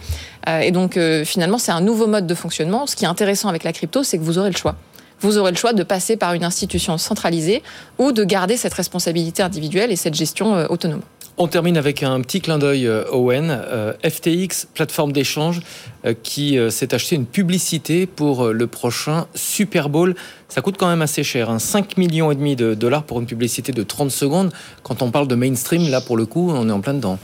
Euh, 0.49 0.61
et 0.61 0.71
donc 0.71 0.97
euh, 0.97 1.25
finalement, 1.25 1.59
c'est 1.59 1.73
un 1.73 1.81
nouveau 1.81 2.07
mode 2.07 2.27
de 2.27 2.35
fonctionnement. 2.35 2.87
Ce 2.87 2.97
qui 2.97 3.05
est 3.05 3.09
intéressant 3.09 3.49
avec 3.49 3.65
la 3.65 3.73
crypto, 3.73 4.03
c'est 4.03 4.19
que 4.19 4.25
vous 4.25 4.39
aurez 4.39 4.51
le 4.51 4.57
choix 4.57 4.77
vous 5.25 5.39
aurez 5.39 5.53
le 5.53 5.57
choix 5.57 5.73
de 5.73 5.85
passer 5.85 6.17
par 6.17 6.35
une 6.35 6.43
institution 6.43 6.99
centralisée 6.99 7.63
ou 7.97 8.11
de 8.11 8.25
garder 8.25 8.57
cette 8.57 8.75
responsabilité 8.75 9.41
individuelle 9.41 9.93
et 9.93 9.97
cette 9.97 10.15
gestion 10.15 10.67
autonome. 10.69 11.03
On 11.39 11.49
termine 11.49 11.79
avec 11.79 12.03
un 12.03 12.21
petit 12.21 12.43
clin 12.43 12.59
d'œil, 12.59 12.87
euh, 12.87 13.05
Owen. 13.11 13.49
Euh, 13.51 13.95
FTX, 14.05 14.67
plateforme 14.75 15.13
d'échange, 15.13 15.61
euh, 16.05 16.13
qui 16.23 16.59
s'est 16.71 16.95
acheté 16.95 17.17
une 17.17 17.25
publicité 17.27 18.07
pour 18.07 18.49
le 18.49 18.67
prochain 18.67 19.27
Super 19.35 19.89
Bowl. 19.89 20.15
Ça 20.49 20.61
coûte 20.61 20.77
quand 20.79 20.89
même 20.89 21.03
assez 21.03 21.25
cher, 21.25 21.49
hein, 21.49 21.59
5 21.59 21.97
millions 21.97 22.31
et 22.31 22.35
demi 22.35 22.55
de 22.55 22.75
dollars 22.75 23.05
pour 23.05 23.19
une 23.19 23.27
publicité 23.27 23.73
de 23.73 23.83
30 23.83 24.11
secondes. 24.11 24.53
Quand 24.83 25.01
on 25.01 25.11
parle 25.11 25.27
de 25.27 25.35
mainstream, 25.35 25.91
là 25.91 26.03
pour 26.03 26.17
le 26.17 26.27
coup, 26.27 26.51
on 26.51 26.69
est 26.69 26.73
en 26.73 26.81
plein 26.81 26.95
dedans. 26.95 27.19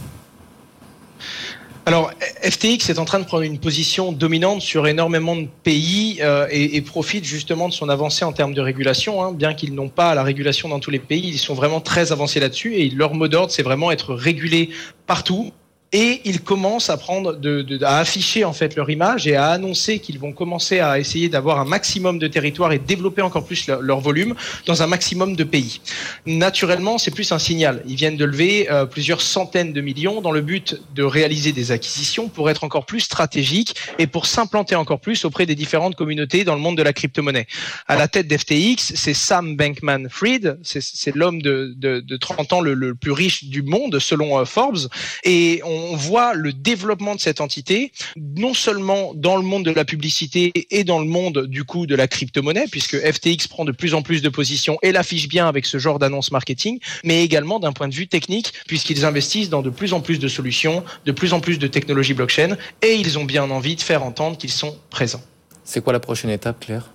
Alors, 1.85 2.11
FTX 2.48 2.88
est 2.88 2.98
en 2.98 3.04
train 3.04 3.18
de 3.18 3.24
prendre 3.24 3.42
une 3.42 3.58
position 3.58 4.11
dominante 4.11 4.62
sur 4.62 4.87
énormément 4.87 5.37
de 5.37 5.48
pays 5.64 6.20
euh, 6.22 6.46
et, 6.50 6.80
profite 6.80 7.24
justement 7.24 7.68
de 7.68 7.74
son 7.74 7.90
avancée 7.90 8.24
en 8.24 8.32
termes 8.32 8.54
de 8.54 8.62
régulation. 8.62 9.22
Hein. 9.22 9.32
Bien 9.32 9.52
qu'ils 9.52 9.74
n'ont 9.74 9.90
pas 9.90 10.14
la 10.14 10.22
régulation 10.22 10.70
dans 10.70 10.80
tous 10.80 10.90
les 10.90 10.98
pays, 10.98 11.28
ils 11.28 11.38
sont 11.38 11.52
vraiment 11.52 11.80
très 11.80 12.11
avancés 12.11 12.40
là-dessus 12.40 12.76
et 12.76 12.88
leur 12.88 13.12
mot 13.12 13.28
d'ordre, 13.28 13.52
c'est 13.52 13.62
vraiment 13.62 13.90
être 13.90 14.14
régulé 14.14 14.70
partout 15.06 15.52
et 15.92 16.20
ils 16.24 16.42
commencent 16.42 16.90
à 16.90 16.96
prendre, 16.96 17.35
de, 17.35 17.62
de, 17.62 17.83
à 17.83 17.98
afficher 17.98 18.44
en 18.44 18.53
fait 18.53 18.77
leur 18.77 18.90
image 18.90 19.27
et 19.27 19.37
à 19.37 19.48
annoncer 19.48 20.01
qu'ils 20.01 20.18
vont 20.18 20.33
commencer 20.33 20.81
à 20.81 20.98
essayer 20.98 21.29
d'avoir 21.29 21.59
un 21.61 21.64
maximum 21.64 22.18
de 22.18 22.29
territoire 22.29 22.72
et 22.72 22.79
développer 22.79 23.22
encore 23.22 23.44
plus 23.44 23.68
leur, 23.68 23.98
volume 24.01 24.35
dans 24.66 24.83
un 24.83 24.87
maximum 24.87 25.35
de 25.35 25.44
pays. 25.44 25.81
Naturellement, 26.27 26.98
c'est 26.98 27.11
plus 27.11 27.33
un 27.33 27.38
signal. 27.38 27.83
Ils 27.87 27.96
viennent 27.96 28.16
de 28.16 28.24
lever 28.24 28.70
euh, 28.70 28.85
plusieurs 28.85 29.22
centaines 29.22 29.72
de 29.72 29.81
millions 29.81 30.20
dans 30.20 30.31
le 30.31 30.40
but 30.40 30.81
de 30.94 31.03
réaliser 31.03 31.53
des 31.53 31.72
acquisitions 31.72 32.29
pour 32.29 32.51
être 32.51 32.64
encore 32.64 32.87
plus 32.87 33.01
stratégiques 33.01 33.74
et 33.98 34.07
pour 34.07 34.27
s'implanter 34.27 34.77
encore 34.77 35.01
plus 35.01 35.24
auprès 35.24 35.46
des 35.46 35.55
différentes 35.55 35.96
communautés 35.96 36.44
dans 36.44 36.55
le 36.55 36.61
monde 36.61 36.77
de 36.77 36.83
la 36.83 36.92
crypto-monnaie. 36.92 37.46
À 37.87 37.96
la 37.96 38.09
tête 38.09 38.29
d'FTX, 38.29 38.92
c'est 38.94 39.14
Sam 39.14 39.57
Bankman-Fried, 39.57 40.59
c'est 40.62 41.14
l'homme 41.14 41.40
de, 41.42 41.74
de, 41.77 42.01
de, 42.01 42.16
30 42.16 42.53
ans 42.53 42.61
le, 42.61 42.94
plus 42.94 43.12
riche 43.12 43.44
du 43.44 43.62
monde 43.62 43.98
selon 43.98 44.38
euh, 44.38 44.44
Forbes, 44.44 44.88
et 45.24 45.61
on 45.64 45.77
on 45.78 45.96
voit 45.96 46.34
le 46.34 46.52
développement 46.52 47.14
de 47.14 47.20
cette 47.20 47.40
entité, 47.40 47.92
non 48.16 48.54
seulement 48.54 49.12
dans 49.14 49.36
le 49.36 49.42
monde 49.42 49.64
de 49.64 49.70
la 49.70 49.84
publicité 49.84 50.52
et 50.70 50.84
dans 50.84 50.98
le 50.98 51.06
monde 51.06 51.46
du 51.46 51.64
coup 51.64 51.86
de 51.86 51.94
la 51.94 52.08
crypto-monnaie, 52.08 52.66
puisque 52.70 52.96
FTX 52.96 53.48
prend 53.48 53.64
de 53.64 53.72
plus 53.72 53.94
en 53.94 54.02
plus 54.02 54.22
de 54.22 54.28
positions 54.28 54.78
et 54.82 54.92
l'affiche 54.92 55.28
bien 55.28 55.48
avec 55.48 55.66
ce 55.66 55.78
genre 55.78 55.98
d'annonce 55.98 56.30
marketing, 56.30 56.78
mais 57.04 57.24
également 57.24 57.58
d'un 57.58 57.72
point 57.72 57.88
de 57.88 57.94
vue 57.94 58.08
technique, 58.08 58.52
puisqu'ils 58.66 59.04
investissent 59.04 59.50
dans 59.50 59.62
de 59.62 59.70
plus 59.70 59.92
en 59.92 60.00
plus 60.00 60.18
de 60.18 60.28
solutions, 60.28 60.84
de 61.06 61.12
plus 61.12 61.32
en 61.32 61.40
plus 61.40 61.58
de 61.58 61.66
technologies 61.66 62.14
blockchain, 62.14 62.56
et 62.82 62.94
ils 62.94 63.18
ont 63.18 63.24
bien 63.24 63.50
envie 63.50 63.76
de 63.76 63.82
faire 63.82 64.02
entendre 64.02 64.36
qu'ils 64.36 64.52
sont 64.52 64.76
présents. 64.90 65.22
C'est 65.64 65.82
quoi 65.82 65.92
la 65.92 66.00
prochaine 66.00 66.30
étape, 66.30 66.60
Claire? 66.60 66.90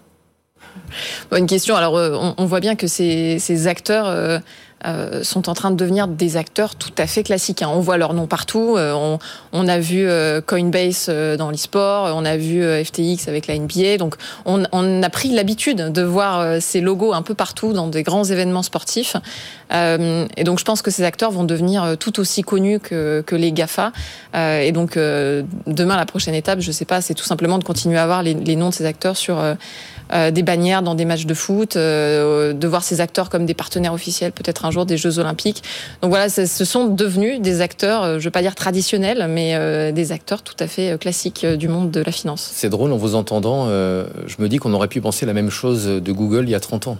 Bonne 1.30 1.46
question. 1.46 1.76
Alors, 1.76 1.98
euh, 1.98 2.34
on, 2.38 2.46
voit 2.46 2.60
bien 2.60 2.76
que 2.76 2.88
ces, 2.88 3.68
acteurs 3.68 4.42
euh, 4.86 5.24
sont 5.24 5.50
en 5.50 5.54
train 5.54 5.72
de 5.72 5.76
devenir 5.76 6.08
des 6.08 6.36
acteurs 6.36 6.76
tout 6.76 6.92
à 6.98 7.08
fait 7.08 7.24
classiques. 7.24 7.62
Hein. 7.62 7.70
On 7.72 7.80
voit 7.80 7.98
leur 7.98 8.14
nom 8.14 8.28
partout. 8.28 8.76
Euh, 8.78 9.18
on, 9.54 9.68
a 9.68 9.80
vu 9.80 10.06
euh, 10.08 10.42
Coinbase 10.42 11.10
dans 11.38 11.52
l'e-sport, 11.52 12.14
on 12.16 12.26
a 12.26 12.36
vu 12.36 12.62
FTX 12.84 13.28
avec 13.28 13.48
la 13.48 13.58
NBA. 13.58 13.98
Donc 13.98 14.16
on, 14.46 14.64
a 15.04 15.10
pris 15.10 15.30
l'habitude 15.30 15.92
de 15.92 16.02
voir 16.02 16.62
ces 16.62 16.82
logos 16.82 17.14
un 17.14 17.22
peu 17.22 17.34
partout 17.34 17.72
dans 17.72 17.88
des 17.88 18.04
grands 18.04 18.26
événements 18.26 18.64
sportifs. 18.64 19.16
et 19.72 20.44
donc 20.44 20.60
je 20.60 20.66
pense 20.66 20.82
que 20.82 20.92
ces 20.92 21.04
acteurs 21.04 21.32
vont 21.32 21.44
devenir 21.44 21.96
tout 21.98 22.20
aussi 22.20 22.42
connus 22.42 22.80
que, 22.80 23.24
les 23.32 23.52
GAFA. 23.52 23.92
et 24.36 24.72
donc 24.72 24.96
demain, 24.98 25.96
la 25.96 26.06
prochaine 26.06 26.36
étape, 26.36 26.60
je 26.60 26.68
ne 26.68 26.74
sais 26.74 26.86
pas, 26.86 27.02
c'est 27.02 27.14
tout 27.14 27.26
simplement 27.26 27.58
de 27.58 27.64
continuer 27.64 27.98
à 27.98 28.06
voir 28.06 28.24
les, 28.24 28.34
les 28.34 28.56
noms 28.56 28.70
de 28.70 28.74
ces 28.74 28.86
acteurs 28.86 29.18
sur 29.18 29.42
des 30.12 30.44
bannières 30.44 30.82
dans 30.82 30.96
des 30.96 31.06
matchs 31.06 31.26
de 31.26 31.34
foot, 31.34 31.76
de 31.76 32.68
voir 32.68 32.84
ces 32.84 33.02
acteurs 33.02 33.30
comme 33.30 33.46
des 33.46 33.54
partenaires 33.54 33.94
officiels 33.94 34.32
peut-être 34.32 34.66
un 34.66 34.72
jour 34.72 34.86
des 34.86 34.98
Jeux 34.98 35.20
Olympiques. 35.20 35.64
Donc 36.02 36.12
voilà, 36.12 36.30
ce 36.30 36.66
sont 36.66 36.88
devenus 36.88 37.42
des 37.42 37.62
acteurs, 37.62 38.04
euh, 38.04 38.14
je 38.14 38.18
ne 38.20 38.24
veux 38.24 38.32
pas 38.32 38.42
dire 38.42 38.56
traditionnels, 38.56 39.28
mais 39.30 39.56
euh, 39.56 39.92
des 39.92 40.12
acteurs 40.12 40.42
tout 40.42 40.56
à 40.60 40.68
fait 40.68 40.92
euh, 40.92 40.98
classiques 40.98 41.46
du 41.46 41.68
monde 41.68 41.92
de 41.92 42.02
la 42.02 42.12
finance. 42.12 42.52
C'est 42.54 42.70
drôle 42.70 42.92
en 42.92 42.98
vous 42.98 43.16
entendant, 43.16 43.68
je 43.68 44.36
me 44.40 44.48
dis 44.48 44.58
qu'on 44.58 44.74
aurait 44.74 44.88
pu 44.88 45.02
penser 45.02 45.26
la 45.26 45.34
même 45.34 45.50
chose 45.50 45.86
de 45.86 46.12
Google 46.12 46.46
il 46.46 46.52
y 46.52 46.56
a 46.56 46.60
30 46.60 46.88
ans. 46.88 46.98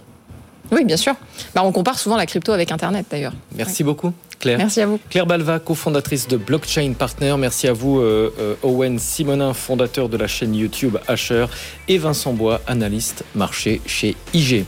Oui, 0.72 0.84
bien 0.84 0.96
sûr. 0.96 1.14
Bah, 1.54 1.62
on 1.64 1.72
compare 1.72 1.98
souvent 1.98 2.16
la 2.16 2.26
crypto 2.26 2.52
avec 2.52 2.72
Internet 2.72 3.06
d'ailleurs. 3.10 3.34
Merci 3.56 3.84
beaucoup. 3.84 4.12
Claire. 4.44 4.58
Merci 4.58 4.82
à 4.82 4.86
vous. 4.86 5.00
Claire 5.08 5.24
Balva, 5.24 5.58
cofondatrice 5.58 6.28
de 6.28 6.36
Blockchain 6.36 6.92
Partner. 6.92 7.34
Merci 7.38 7.66
à 7.66 7.72
vous, 7.72 8.00
euh, 8.00 8.30
euh, 8.38 8.54
Owen 8.62 8.98
Simonin, 8.98 9.54
fondateur 9.54 10.10
de 10.10 10.18
la 10.18 10.26
chaîne 10.26 10.54
YouTube 10.54 10.98
Asher, 11.08 11.46
et 11.88 11.96
Vincent 11.96 12.34
Bois, 12.34 12.60
analyste 12.66 13.24
marché 13.34 13.80
chez 13.86 14.14
IG. 14.34 14.66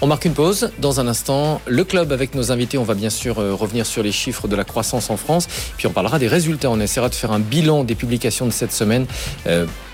On 0.00 0.06
marque 0.06 0.26
une 0.26 0.32
pause. 0.32 0.70
Dans 0.78 1.00
un 1.00 1.08
instant, 1.08 1.60
le 1.66 1.82
club 1.82 2.12
avec 2.12 2.36
nos 2.36 2.52
invités. 2.52 2.78
On 2.78 2.84
va 2.84 2.94
bien 2.94 3.10
sûr 3.10 3.40
euh, 3.40 3.52
revenir 3.52 3.84
sur 3.84 4.04
les 4.04 4.12
chiffres 4.12 4.46
de 4.46 4.54
la 4.54 4.62
croissance 4.62 5.10
en 5.10 5.16
France. 5.16 5.48
Puis 5.76 5.88
on 5.88 5.92
parlera 5.92 6.20
des 6.20 6.28
résultats. 6.28 6.70
On 6.70 6.78
essaiera 6.78 7.08
de 7.08 7.14
faire 7.16 7.32
un 7.32 7.40
bilan 7.40 7.82
des 7.82 7.96
publications 7.96 8.46
de 8.46 8.52
cette 8.52 8.72
semaine. 8.72 9.06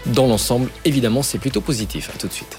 dans 0.04 0.26
l'ensemble, 0.26 0.68
évidemment, 0.84 1.22
c'est 1.22 1.38
plutôt 1.38 1.62
positif. 1.62 2.10
À 2.14 2.18
tout 2.18 2.28
de 2.28 2.34
suite. 2.34 2.58